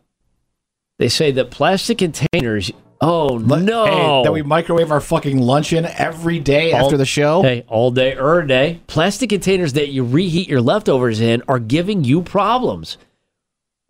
They 0.98 1.08
say 1.08 1.32
that 1.32 1.50
plastic 1.50 1.98
containers. 1.98 2.70
Oh 3.00 3.38
no! 3.38 3.84
Hey, 3.84 4.22
that 4.24 4.32
we 4.32 4.42
microwave 4.42 4.90
our 4.90 5.00
fucking 5.00 5.38
lunch 5.38 5.72
in 5.72 5.84
every 5.84 6.38
day 6.38 6.72
All- 6.72 6.84
after 6.84 6.96
the 6.96 7.04
show? 7.04 7.42
Hey, 7.42 7.64
all 7.66 7.90
day, 7.90 8.14
er 8.16 8.42
day. 8.42 8.80
Plastic 8.86 9.30
containers 9.30 9.72
that 9.72 9.88
you 9.88 10.04
reheat 10.04 10.48
your 10.48 10.60
leftovers 10.62 11.20
in 11.20 11.42
are 11.48 11.58
giving 11.58 12.04
you 12.04 12.22
problems. 12.22 12.96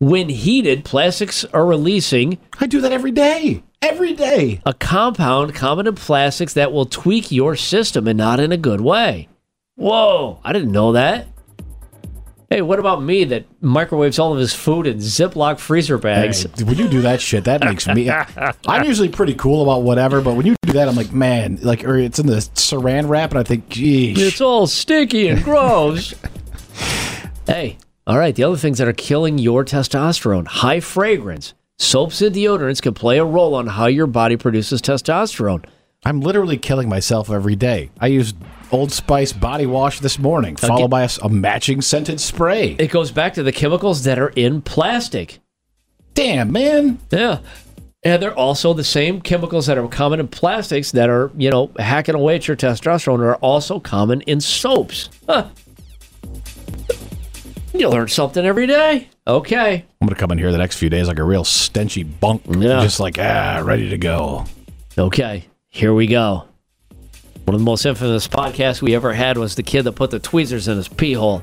When 0.01 0.29
heated, 0.31 0.85
plastics 0.85 1.45
are 1.47 1.65
releasing 1.65 2.39
I 2.59 2.67
do 2.67 2.81
that 2.81 2.93
every 2.93 3.13
day. 3.13 3.63
Every 3.81 4.15
day. 4.15 4.61
a 4.65 4.73
compound 4.73 5.55
common 5.55 5.87
in 5.87 5.95
plastics 5.95 6.55
that 6.55 6.73
will 6.73 6.87
tweak 6.87 7.31
your 7.31 7.55
system 7.55 8.09
and 8.09 8.17
not 8.17 8.41
in 8.41 8.51
a 8.51 8.57
good 8.57 8.81
way. 8.81 9.29
Whoa, 9.77 10.41
I 10.43 10.55
didn't 10.55 10.73
know 10.73 10.93
that. 10.93 11.29
Hey, 12.55 12.63
what 12.63 12.79
about 12.79 13.03
me 13.03 13.25
that 13.25 13.47
microwaves 13.61 14.17
all 14.21 14.33
of 14.33 14.39
his 14.39 14.55
food 14.55 14.87
in 14.87 14.99
Ziploc 14.99 15.59
freezer 15.59 15.99
bags? 15.99 16.45
Hey, 16.45 16.63
when 16.63 16.79
you 16.79 16.87
do 16.87 17.01
that 17.01 17.21
shit, 17.21 17.43
that 17.47 17.65
makes 17.65 17.89
me. 17.89 18.09
I'm 18.69 18.85
usually 18.85 19.09
pretty 19.09 19.35
cool 19.35 19.65
about 19.65 19.83
whatever, 19.83 20.21
but 20.21 20.37
when 20.37 20.47
you 20.47 20.55
do 20.63 20.75
that, 20.75 20.87
I'm 20.87 20.95
like, 20.95 21.13
man, 21.13 21.59
like, 21.63 21.83
or 21.83 21.97
it's 21.97 22.21
in 22.21 22.29
the 22.29 22.37
saran 22.37 23.09
wrap, 23.09 23.31
and 23.31 23.41
I 23.41 23.43
think, 23.43 23.71
geez. 23.71 24.23
It's 24.23 24.41
all 24.41 24.69
sticky 24.69 25.27
and 25.27 25.43
gross. 25.43 26.15
hey, 27.49 27.77
all 28.07 28.19
right. 28.19 28.37
The 28.37 28.45
other 28.45 28.57
things 28.57 28.79
that 28.79 28.87
are 28.87 28.93
killing 28.93 29.39
your 29.39 29.65
testosterone 29.65 30.47
high 30.47 30.79
fragrance. 30.79 31.55
Soaps 31.81 32.23
and 32.23 32.37
deodorants 32.37 32.81
can 32.81 32.95
play 32.95 33.19
a 33.19 33.25
role 33.25 33.57
on 33.57 33.67
how 33.67 33.87
your 33.87 34.07
body 34.07 34.37
produces 34.37 34.81
testosterone. 34.81 35.65
I'm 36.05 36.21
literally 36.21 36.59
killing 36.59 36.89
myself 36.89 37.31
every 37.31 37.57
day. 37.57 37.91
I 37.99 38.07
used 38.07 38.37
Old 38.75 38.91
Spice 38.91 39.33
body 39.33 39.67
wash 39.67 40.01
this 40.01 40.19
morning, 40.19 40.57
followed 40.57 40.89
by 40.89 41.09
a 41.23 41.29
matching 41.29 41.81
scented 41.81 42.21
spray. 42.21 42.75
It 42.79 42.91
goes 42.91 43.13
back 43.13 43.35
to 43.35 43.45
the 43.45 43.53
chemicals 43.53 44.03
that 44.03 44.19
are 44.19 44.31
in 44.31 44.63
plastic. 44.63 45.39
Damn, 46.15 46.51
man. 46.51 46.99
Yeah. 47.11 47.39
And 48.03 48.21
they're 48.21 48.35
also 48.35 48.75
the 48.75 48.83
same 48.83 49.21
chemicals 49.21 49.67
that 49.67 49.79
are 49.79 49.87
common 49.87 50.19
in 50.19 50.27
plastics 50.27 50.91
that 50.91 51.09
are, 51.09 51.31
you 51.37 51.51
know, 51.51 51.71
hacking 51.79 52.17
away 52.17 52.35
at 52.35 52.49
your 52.49 52.57
testosterone 52.57 53.21
are 53.21 53.37
also 53.37 53.79
common 53.79 54.23
in 54.23 54.41
soaps. 54.41 55.09
Huh. 55.29 55.49
You 57.73 57.89
learn 57.89 58.09
something 58.09 58.45
every 58.45 58.67
day. 58.67 59.09
Okay. 59.27 59.85
I'm 60.01 60.07
gonna 60.09 60.17
come 60.19 60.33
in 60.33 60.39
here 60.39 60.51
the 60.51 60.59
next 60.59 60.79
few 60.79 60.91
days 60.91 61.07
like 61.07 61.19
a 61.21 61.25
real 61.25 61.45
stenchy 61.45 62.05
bunk, 62.21 62.43
Yeah. 62.49 62.83
just 62.83 62.99
like 62.99 63.19
ah, 63.21 63.63
ready 63.65 63.89
to 63.89 63.99
go. 63.99 64.47
Okay, 64.99 65.45
here 65.71 65.95
we 65.95 66.07
go. 66.09 66.45
One 67.45 67.55
of 67.55 67.61
the 67.61 67.65
most 67.65 67.85
infamous 67.85 68.27
podcasts 68.27 68.81
we 68.81 68.95
ever 68.95 69.13
had 69.13 69.37
was 69.37 69.55
the 69.55 69.63
kid 69.63 69.83
that 69.83 69.93
put 69.93 70.11
the 70.11 70.19
tweezers 70.19 70.67
in 70.67 70.79
his 70.79 70.89
pee 70.89 71.13
hole. 71.13 71.43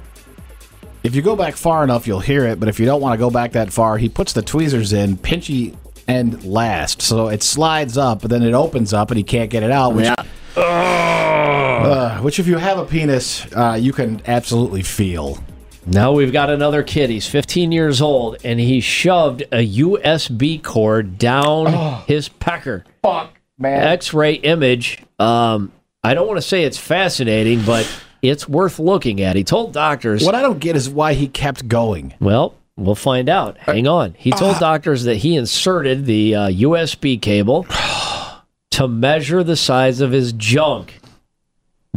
If 1.03 1.15
you 1.15 1.21
go 1.21 1.35
back 1.35 1.55
far 1.55 1.83
enough, 1.83 2.07
you'll 2.07 2.19
hear 2.19 2.45
it. 2.47 2.59
But 2.59 2.69
if 2.69 2.79
you 2.79 2.85
don't 2.87 3.01
want 3.01 3.13
to 3.13 3.17
go 3.17 3.29
back 3.29 3.51
that 3.51 3.71
far, 3.71 3.97
he 3.97 4.09
puts 4.09 4.33
the 4.33 4.41
tweezers 4.41 4.93
in 4.93 5.17
pinchy 5.17 5.75
end 6.07 6.43
last, 6.43 7.01
so 7.01 7.27
it 7.27 7.43
slides 7.43 7.97
up, 7.97 8.21
but 8.21 8.29
then 8.29 8.43
it 8.43 8.53
opens 8.53 8.93
up, 8.93 9.11
and 9.11 9.17
he 9.17 9.23
can't 9.23 9.49
get 9.49 9.63
it 9.63 9.71
out. 9.71 9.93
Which, 9.93 10.09
uh, 10.57 12.19
which 12.19 12.39
if 12.39 12.47
you 12.47 12.57
have 12.57 12.79
a 12.79 12.85
penis, 12.85 13.45
uh, 13.53 13.77
you 13.79 13.93
can 13.93 14.21
absolutely 14.25 14.81
feel. 14.81 15.37
Now 15.85 16.11
we've 16.11 16.33
got 16.33 16.49
another 16.49 16.83
kid. 16.83 17.09
He's 17.09 17.27
15 17.27 17.71
years 17.71 18.01
old, 18.01 18.37
and 18.43 18.59
he 18.59 18.81
shoved 18.81 19.43
a 19.51 19.67
USB 19.67 20.61
cord 20.61 21.17
down 21.17 22.03
his 22.07 22.29
pecker. 22.29 22.85
Fuck, 23.01 23.33
man. 23.57 23.87
X-ray 23.87 24.33
image. 24.33 24.99
Um, 25.19 25.71
I 26.03 26.13
don't 26.13 26.27
want 26.27 26.37
to 26.37 26.41
say 26.41 26.63
it's 26.63 26.77
fascinating, 26.77 27.63
but 27.63 27.87
it's 28.21 28.47
worth 28.49 28.79
looking 28.79 29.21
at. 29.21 29.35
He 29.35 29.43
told 29.43 29.73
doctors. 29.73 30.23
What 30.23 30.35
I 30.35 30.41
don't 30.41 30.59
get 30.59 30.75
is 30.75 30.89
why 30.89 31.13
he 31.13 31.27
kept 31.27 31.67
going. 31.67 32.13
Well, 32.19 32.55
we'll 32.75 32.95
find 32.95 33.29
out. 33.29 33.57
Hang 33.59 33.87
on. 33.87 34.15
He 34.17 34.31
told 34.31 34.57
doctors 34.59 35.03
that 35.03 35.17
he 35.17 35.35
inserted 35.35 36.05
the 36.05 36.35
uh, 36.35 36.47
USB 36.49 37.21
cable 37.21 37.67
to 38.71 38.87
measure 38.87 39.43
the 39.43 39.55
size 39.55 40.01
of 40.01 40.11
his 40.11 40.33
junk. 40.33 40.99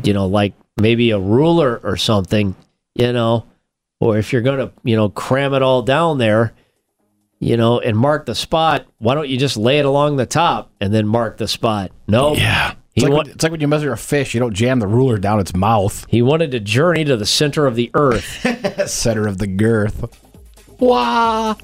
You 0.03 0.13
know, 0.13 0.27
like 0.27 0.53
maybe 0.77 1.11
a 1.11 1.19
ruler 1.19 1.81
or 1.83 1.97
something, 1.97 2.55
you 2.95 3.13
know, 3.13 3.47
or 4.01 4.19
if 4.19 4.33
you're 4.33 4.43
going 4.43 4.59
to, 4.59 4.73
you 4.83 4.97
know, 4.97 5.09
cram 5.09 5.55
it 5.55 5.63
all 5.63 5.83
down 5.83 6.19
there, 6.19 6.53
you 7.39 7.57
know, 7.57 7.81
and 7.81 7.97
mark 7.97 8.27
the 8.27 8.35
spot, 8.35 8.87
why 8.99 9.15
don't 9.15 9.29
you 9.29 9.39
just 9.39 9.57
lay 9.57 9.79
it 9.79 9.85
along 9.87 10.17
the 10.17 10.27
top 10.27 10.71
and 10.81 10.93
then 10.93 11.07
mark 11.07 11.39
the 11.39 11.49
spot? 11.49 11.91
No. 12.09 12.35
Yeah. 12.35 12.75
He, 12.95 13.01
It's 13.01 13.05
like, 13.05 13.11
wa- 13.11 13.17
when, 13.19 13.31
it's 13.31 13.43
like 13.43 13.53
when 13.53 13.61
you 13.61 13.69
measure 13.69 13.93
a 13.93 13.99
fish, 13.99 14.35
you 14.35 14.41
don't 14.41 14.55
jam 14.55 14.79
the 14.79 14.87
ruler 14.87 15.19
down 15.19 15.41
its 15.41 15.55
mouth. 15.55 16.07
he 16.09 16.23
wanted 16.23 16.53
to 16.53 16.61
journey 16.61 17.05
to 17.05 17.17
the 17.17 17.27
center 17.27 17.67
of 17.67 17.75
the 17.75 17.91
earth. 17.95 18.25
Center 18.89 19.27
of 19.27 19.39
the 19.39 19.49
girth. 19.49 20.21
Wah. 20.79 21.57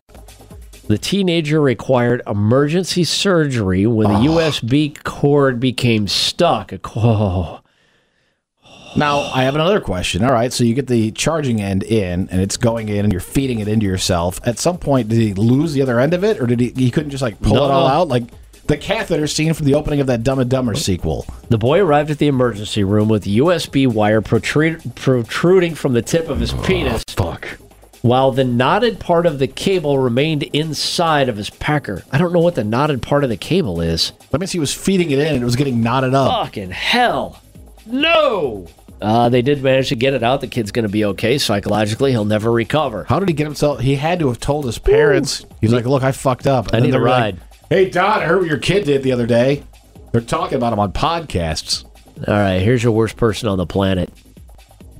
The 0.88 0.98
teenager 0.98 1.60
required 1.60 2.20
emergency 2.26 3.04
surgery 3.04 3.86
when 3.86 4.08
the 4.08 4.14
ah. 4.14 4.22
USB 4.22 5.00
cord 5.04 5.60
became 5.60 6.08
stuck. 6.08 6.72
Oh, 6.96 7.60
Now, 8.96 9.20
I 9.20 9.44
have 9.44 9.54
another 9.54 9.80
question. 9.80 10.24
All 10.24 10.32
right, 10.32 10.52
so 10.52 10.64
you 10.64 10.74
get 10.74 10.88
the 10.88 11.12
charging 11.12 11.60
end 11.60 11.84
in, 11.84 12.28
and 12.28 12.40
it's 12.40 12.56
going 12.56 12.88
in, 12.88 13.04
and 13.04 13.12
you're 13.12 13.20
feeding 13.20 13.60
it 13.60 13.68
into 13.68 13.86
yourself. 13.86 14.40
At 14.44 14.58
some 14.58 14.78
point, 14.78 15.08
did 15.08 15.20
he 15.20 15.32
lose 15.32 15.74
the 15.74 15.82
other 15.82 16.00
end 16.00 16.12
of 16.12 16.24
it, 16.24 16.40
or 16.40 16.46
did 16.46 16.58
he? 16.58 16.70
He 16.70 16.90
couldn't 16.90 17.10
just 17.10 17.22
like 17.22 17.40
pull 17.40 17.56
it 17.56 17.70
all 17.70 17.86
no. 17.86 17.94
out, 17.94 18.08
like 18.08 18.24
the 18.70 18.78
catheter 18.78 19.26
scene 19.26 19.52
from 19.52 19.66
the 19.66 19.74
opening 19.74 20.00
of 20.00 20.06
that 20.06 20.22
Dumb 20.22 20.38
and 20.38 20.48
Dumber 20.48 20.76
sequel. 20.76 21.26
The 21.48 21.58
boy 21.58 21.80
arrived 21.80 22.12
at 22.12 22.18
the 22.18 22.28
emergency 22.28 22.84
room 22.84 23.08
with 23.08 23.24
USB 23.24 23.92
wire 23.92 24.20
protrude, 24.20 24.94
protruding 24.94 25.74
from 25.74 25.92
the 25.92 26.02
tip 26.02 26.28
of 26.28 26.38
his 26.38 26.52
penis, 26.52 27.02
Fuck. 27.08 27.48
while 28.02 28.30
the 28.30 28.44
knotted 28.44 29.00
part 29.00 29.26
of 29.26 29.40
the 29.40 29.48
cable 29.48 29.98
remained 29.98 30.44
inside 30.44 31.28
of 31.28 31.36
his 31.36 31.50
pecker. 31.50 32.04
I 32.12 32.18
don't 32.18 32.32
know 32.32 32.38
what 32.38 32.54
the 32.54 32.62
knotted 32.62 33.02
part 33.02 33.24
of 33.24 33.30
the 33.30 33.36
cable 33.36 33.80
is. 33.80 34.12
That 34.30 34.38
means 34.38 34.52
he 34.52 34.60
was 34.60 34.72
feeding 34.72 35.10
it 35.10 35.18
in, 35.18 35.34
and 35.34 35.42
it 35.42 35.44
was 35.44 35.56
getting 35.56 35.82
knotted 35.82 36.14
up. 36.14 36.46
Fucking 36.46 36.70
hell. 36.70 37.42
No! 37.86 38.68
Uh, 39.02 39.28
they 39.30 39.42
did 39.42 39.64
manage 39.64 39.88
to 39.88 39.96
get 39.96 40.14
it 40.14 40.22
out. 40.22 40.42
The 40.42 40.46
kid's 40.46 40.70
going 40.70 40.84
to 40.84 40.88
be 40.88 41.06
okay 41.06 41.38
psychologically. 41.38 42.12
He'll 42.12 42.24
never 42.24 42.52
recover. 42.52 43.02
How 43.02 43.18
did 43.18 43.28
he 43.28 43.34
get 43.34 43.44
himself? 43.44 43.80
He 43.80 43.96
had 43.96 44.20
to 44.20 44.28
have 44.28 44.38
told 44.38 44.64
his 44.64 44.78
parents. 44.78 45.44
He's 45.60 45.72
like, 45.72 45.86
"Look, 45.86 46.04
I 46.04 46.12
fucked 46.12 46.46
up." 46.46 46.68
And 46.68 46.76
I 46.76 46.86
need 46.86 46.94
a 46.94 46.98
were 46.98 47.08
like, 47.08 47.20
ride. 47.20 47.40
Hey, 47.70 47.88
Don, 47.88 48.20
I 48.20 48.26
heard 48.26 48.40
what 48.40 48.48
your 48.48 48.58
kid 48.58 48.84
did 48.84 49.02
the 49.02 49.12
other 49.12 49.26
day. 49.26 49.62
They're 50.12 50.20
talking 50.20 50.56
about 50.56 50.72
him 50.72 50.80
on 50.80 50.92
podcasts. 50.92 51.84
All 52.28 52.34
right, 52.34 52.58
here's 52.58 52.82
your 52.82 52.92
worst 52.92 53.16
person 53.16 53.48
on 53.48 53.56
the 53.56 53.66
planet. 53.66 54.12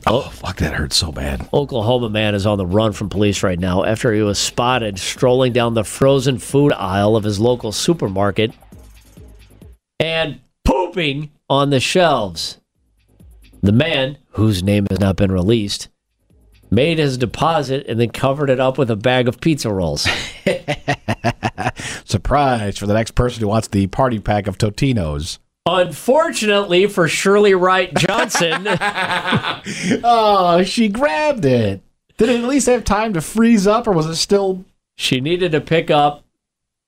Oh, 0.07 0.23
fuck, 0.23 0.57
that 0.59 0.73
hurts 0.73 0.97
so 0.97 1.13
bad. 1.13 1.47
Oklahoma 1.53 2.09
man 2.09 2.35
is 2.35 2.47
on 2.47 2.57
the 2.57 2.65
run 2.65 2.93
from 2.93 3.11
police 3.11 3.43
right 3.43 3.59
now 3.59 3.85
after 3.85 4.15
he 4.15 4.23
was 4.23 4.39
spotted 4.39 4.99
strolling 4.99 5.53
down 5.53 5.75
the 5.75 5.85
frozen 5.85 6.39
food 6.39 6.73
aisle 6.73 7.17
of 7.17 7.25
his 7.25 7.39
local 7.39 7.71
supermarket 7.71 8.53
and 9.99 10.41
pooping 10.65 11.31
on 11.51 11.69
the 11.69 11.81
shelves. 11.81 12.59
The 13.63 13.73
man, 13.73 14.17
whose 14.31 14.63
name 14.63 14.87
has 14.89 14.99
not 14.99 15.17
been 15.17 15.31
released, 15.31 15.89
made 16.71 16.99
his 16.99 17.19
deposit, 17.19 17.87
and 17.87 17.99
then 18.01 18.11
covered 18.11 18.51
it 18.51 18.61
up 18.61 18.79
with 18.79 18.91
a 18.91 18.97
bag 18.97 19.29
of 19.29 19.41
pizza 19.41 19.73
rolls. 19.73 20.07
Surprise 22.05 22.79
for 22.79 22.87
the 22.87 22.95
next 22.95 23.13
person 23.13 23.41
who 23.43 23.49
wants 23.49 23.69
the 23.69 23.87
party 23.89 24.19
pack 24.19 24.47
of 24.47 24.59
Totinos. 24.59 25.39
Unfortunately 25.67 26.87
for 26.87 27.07
Shirley 27.07 27.55
Wright 27.55 27.95
Johnson, 27.95 28.67
Oh, 30.03 30.63
she 30.65 30.89
grabbed 30.89 31.45
it. 31.45 31.83
Did 32.17 32.29
it 32.29 32.41
at 32.41 32.49
least 32.49 32.67
have 32.67 32.85
time 32.85 33.13
to 33.15 33.21
freeze 33.21 33.67
up, 33.67 33.87
or 33.87 33.93
was 33.93 34.07
it 34.07 34.17
still 34.17 34.65
she 34.97 35.21
needed 35.21 35.53
to 35.53 35.61
pick 35.61 35.91
up 35.91 36.25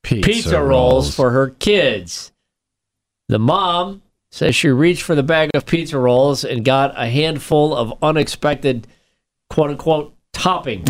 pizza, 0.03 0.31
pizza 0.31 0.63
rolls 0.63 1.15
for 1.15 1.31
her 1.31 1.51
kids. 1.51 2.33
The 3.29 3.39
mom 3.39 4.03
says 4.31 4.55
she 4.55 4.69
reached 4.69 5.03
for 5.03 5.15
the 5.15 5.23
bag 5.23 5.51
of 5.55 5.65
pizza 5.67 5.99
rolls 5.99 6.45
and 6.45 6.65
got 6.65 6.93
a 7.01 7.09
handful 7.09 7.75
of 7.75 7.95
unexpected 8.03 8.87
quote 9.53 9.71
unquote 9.71 10.15
topping. 10.33 10.83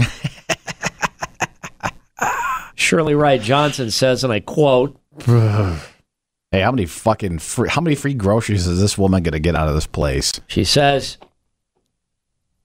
Shirley 2.77 3.15
Wright 3.15 3.41
Johnson 3.41 3.91
says, 3.91 4.23
and 4.23 4.33
I 4.33 4.39
quote, 4.39 4.97
Hey, 5.27 6.61
how 6.61 6.71
many 6.71 6.87
fucking 6.87 7.41
free, 7.41 7.69
how 7.69 7.81
many 7.81 7.97
free 7.97 8.15
groceries 8.15 8.67
is 8.69 8.81
this 8.81 8.97
woman 8.97 9.23
going 9.23 9.33
to 9.33 9.41
get 9.41 9.57
out 9.57 9.67
of 9.69 9.75
this 9.75 9.87
place? 9.87 10.39
she 10.47 10.63
says, 10.65 11.19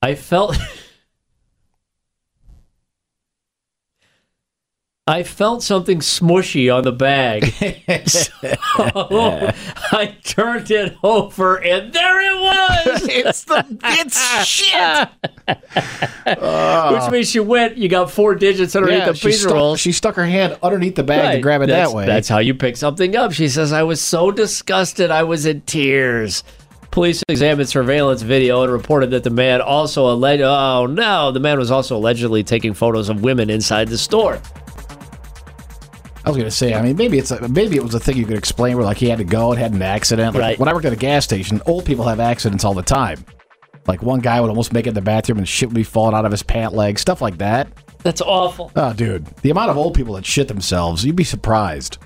I 0.01 0.13
felt. 0.13 0.57
I 5.09 5.23
felt 5.23 5.63
something 5.63 5.99
smushy 5.99 6.73
on 6.73 6.83
the 6.83 6.91
bag. 6.91 7.45
so 8.07 8.29
I 9.93 10.17
turned 10.25 10.69
it 10.69 10.97
over 11.01 11.55
and 11.63 11.93
there 11.93 12.19
it 12.19 12.26
was. 12.47 13.07
it's 13.09 13.43
the 13.43 13.65
it's 13.83 14.45
shit. 14.45 15.07
Which 16.27 17.11
means 17.11 17.29
she 17.29 17.39
went, 17.39 17.77
you 17.77 17.89
got 17.89 18.11
four 18.11 18.35
digits 18.35 18.75
underneath 18.75 19.05
the 19.05 19.13
she 19.13 19.27
pizza 19.27 19.41
stuck, 19.43 19.53
rolls. 19.53 19.79
she 19.79 19.91
stuck 19.91 20.15
her 20.15 20.25
hand 20.25 20.57
underneath 20.61 20.95
the 20.95 21.03
bag 21.03 21.35
to 21.35 21.41
grab 21.41 21.61
it 21.61 21.67
That's- 21.67 21.89
that 21.89 21.95
way. 21.95 22.05
That's 22.05 22.27
how 22.27 22.39
you 22.39 22.53
pick 22.53 22.77
something 22.77 23.15
up. 23.15 23.31
She 23.31 23.47
says, 23.47 23.71
I 23.71 23.83
was 23.83 24.01
so 24.01 24.31
disgusted, 24.31 25.11
I 25.11 25.23
was 25.23 25.45
in 25.45 25.61
tears. 25.61 26.43
Police 26.91 27.21
examined 27.29 27.69
surveillance 27.69 28.23
video 28.23 28.63
and 28.63 28.71
reported 28.71 29.11
that 29.11 29.23
the 29.23 29.29
man 29.29 29.61
also 29.61 30.11
alleged. 30.11 30.41
Oh 30.41 30.87
no, 30.87 31.31
the 31.31 31.39
man 31.39 31.59
was 31.59 31.69
also 31.69 31.95
allegedly 31.97 32.43
taking 32.43 32.73
photos 32.73 33.09
of 33.09 33.21
women 33.21 33.49
inside 33.51 33.89
the 33.89 33.97
store. 33.97 34.41
I 36.27 36.29
was 36.29 36.37
going 36.37 36.49
to 36.49 36.55
say, 36.55 36.73
I 36.73 36.81
mean, 36.81 36.95
maybe 36.97 37.17
it's 37.17 37.31
a, 37.31 37.47
maybe 37.47 37.77
it 37.77 37.83
was 37.83 37.93
a 37.93 37.99
thing 37.99 38.17
you 38.17 38.25
could 38.25 38.37
explain 38.37 38.75
where 38.75 38.85
like 38.85 38.97
he 38.97 39.09
had 39.09 39.17
to 39.19 39.23
go 39.23 39.51
and 39.51 39.59
had 39.59 39.73
an 39.73 39.81
accident. 39.81 40.35
Like, 40.35 40.41
Right. 40.41 40.59
When 40.59 40.67
I 40.69 40.73
worked 40.73 40.85
at 40.85 40.93
a 40.93 40.97
gas 40.97 41.23
station, 41.23 41.61
old 41.65 41.85
people 41.85 42.05
have 42.05 42.19
accidents 42.19 42.63
all 42.65 42.73
the 42.73 42.81
time. 42.83 43.23
Like 43.87 44.01
one 44.03 44.19
guy 44.19 44.41
would 44.41 44.49
almost 44.49 44.73
make 44.73 44.85
it 44.85 44.89
in 44.89 44.95
the 44.95 45.01
bathroom 45.01 45.37
and 45.37 45.47
shit 45.47 45.69
would 45.69 45.75
be 45.75 45.83
falling 45.83 46.13
out 46.15 46.25
of 46.25 46.31
his 46.31 46.43
pant 46.43 46.73
leg, 46.73 46.99
stuff 46.99 47.21
like 47.21 47.37
that. 47.37 47.69
That's 48.03 48.21
awful. 48.21 48.71
Oh, 48.75 48.93
dude, 48.93 49.25
the 49.41 49.49
amount 49.49 49.71
of 49.71 49.77
old 49.77 49.93
people 49.93 50.15
that 50.15 50.25
shit 50.25 50.47
themselves, 50.47 51.05
you'd 51.05 51.15
be 51.15 51.23
surprised. 51.23 51.97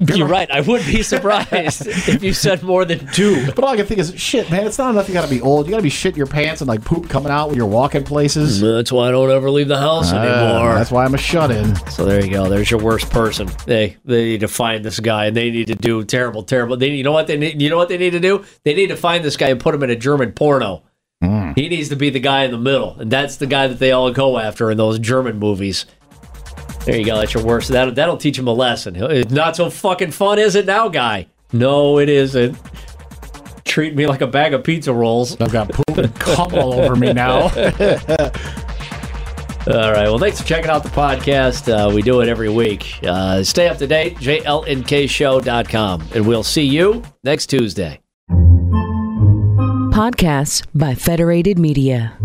You're 0.00 0.26
right. 0.28 0.50
I 0.50 0.60
would 0.60 0.84
be 0.86 1.02
surprised 1.02 1.86
if 1.86 2.22
you 2.22 2.32
said 2.32 2.62
more 2.62 2.84
than 2.84 3.06
two. 3.12 3.46
But 3.54 3.60
all 3.64 3.70
I 3.70 3.76
can 3.76 3.86
think 3.86 4.00
is, 4.00 4.12
shit, 4.20 4.50
man, 4.50 4.66
it's 4.66 4.78
not 4.78 4.90
enough 4.90 5.08
you 5.08 5.14
got 5.14 5.24
to 5.24 5.30
be 5.30 5.40
old. 5.40 5.66
You 5.66 5.70
got 5.72 5.78
to 5.78 5.82
be 5.82 5.90
shitting 5.90 6.16
your 6.16 6.26
pants 6.26 6.60
and 6.60 6.68
like 6.68 6.84
poop 6.84 7.08
coming 7.08 7.30
out 7.32 7.48
when 7.48 7.56
you're 7.56 7.66
walking 7.66 8.04
places. 8.04 8.60
That's 8.60 8.92
why 8.92 9.08
I 9.08 9.10
don't 9.10 9.30
ever 9.30 9.50
leave 9.50 9.68
the 9.68 9.78
house 9.78 10.12
Uh, 10.12 10.16
anymore. 10.16 10.74
that's 10.74 10.90
why 10.90 11.04
I'm 11.04 11.14
a 11.14 11.18
shut 11.18 11.50
in. 11.50 11.74
So 11.90 12.04
there 12.04 12.24
you 12.24 12.30
go. 12.30 12.48
There's 12.48 12.70
your 12.70 12.80
worst 12.80 13.10
person. 13.10 13.48
They 13.66 13.96
they 14.04 14.24
need 14.24 14.40
to 14.40 14.48
find 14.48 14.84
this 14.84 15.00
guy 15.00 15.26
and 15.26 15.36
they 15.36 15.50
need 15.50 15.68
to 15.68 15.74
do 15.74 16.04
terrible, 16.04 16.42
terrible. 16.42 16.76
They 16.76 16.90
you 16.90 17.02
know 17.04 17.12
what 17.12 17.26
they 17.26 17.36
need. 17.36 17.60
You 17.62 17.70
know 17.70 17.76
what 17.76 17.88
they 17.88 17.98
need 17.98 18.10
to 18.10 18.20
do? 18.20 18.44
They 18.64 18.74
need 18.74 18.88
to 18.88 18.96
find 18.96 19.24
this 19.24 19.36
guy 19.36 19.48
and 19.48 19.60
put 19.60 19.74
him 19.74 19.82
in 19.82 19.90
a 19.90 19.96
German 19.96 20.32
porno. 20.32 20.82
He 21.56 21.68
needs 21.70 21.88
to 21.88 21.96
be 21.96 22.10
the 22.10 22.20
guy 22.20 22.44
in 22.44 22.50
the 22.52 22.58
middle, 22.58 22.94
and 23.00 23.10
that's 23.10 23.36
the 23.36 23.46
guy 23.46 23.66
that 23.66 23.78
they 23.78 23.90
all 23.90 24.12
go 24.12 24.38
after 24.38 24.70
in 24.70 24.76
those 24.76 24.98
German 24.98 25.38
movies. 25.38 25.86
There 26.86 26.96
you 26.96 27.04
go. 27.04 27.18
That's 27.18 27.34
your 27.34 27.44
worst. 27.44 27.68
That 27.70 27.96
that'll 27.96 28.16
teach 28.16 28.38
him 28.38 28.46
a 28.46 28.52
lesson. 28.52 28.94
It's 28.96 29.32
not 29.32 29.56
so 29.56 29.68
fucking 29.70 30.12
fun, 30.12 30.38
is 30.38 30.54
it 30.54 30.66
now, 30.66 30.88
guy? 30.88 31.26
No, 31.52 31.98
it 31.98 32.08
isn't. 32.08 32.56
Treat 33.64 33.96
me 33.96 34.06
like 34.06 34.20
a 34.20 34.26
bag 34.28 34.54
of 34.54 34.62
pizza 34.62 34.92
rolls. 34.94 35.38
I've 35.40 35.50
got 35.50 35.68
poop 35.68 35.98
and 35.98 36.14
cum 36.14 36.54
all 36.54 36.72
over 36.74 36.94
me 36.94 37.12
now. 37.12 37.50
All 39.68 39.90
right. 39.90 40.04
Well, 40.04 40.18
thanks 40.18 40.40
for 40.40 40.46
checking 40.46 40.70
out 40.70 40.84
the 40.84 40.90
podcast. 40.90 41.68
Uh, 41.68 41.92
we 41.92 42.00
do 42.00 42.20
it 42.20 42.28
every 42.28 42.48
week. 42.48 43.00
Uh, 43.02 43.42
stay 43.42 43.66
up 43.68 43.78
to 43.78 43.88
date, 43.88 44.16
jlnkshow.com. 44.18 46.04
And 46.14 46.24
we'll 46.28 46.44
see 46.44 46.62
you 46.62 47.02
next 47.24 47.46
Tuesday. 47.48 48.00
Podcasts 49.90 50.64
by 50.72 50.94
Federated 50.94 51.58
Media. 51.58 52.16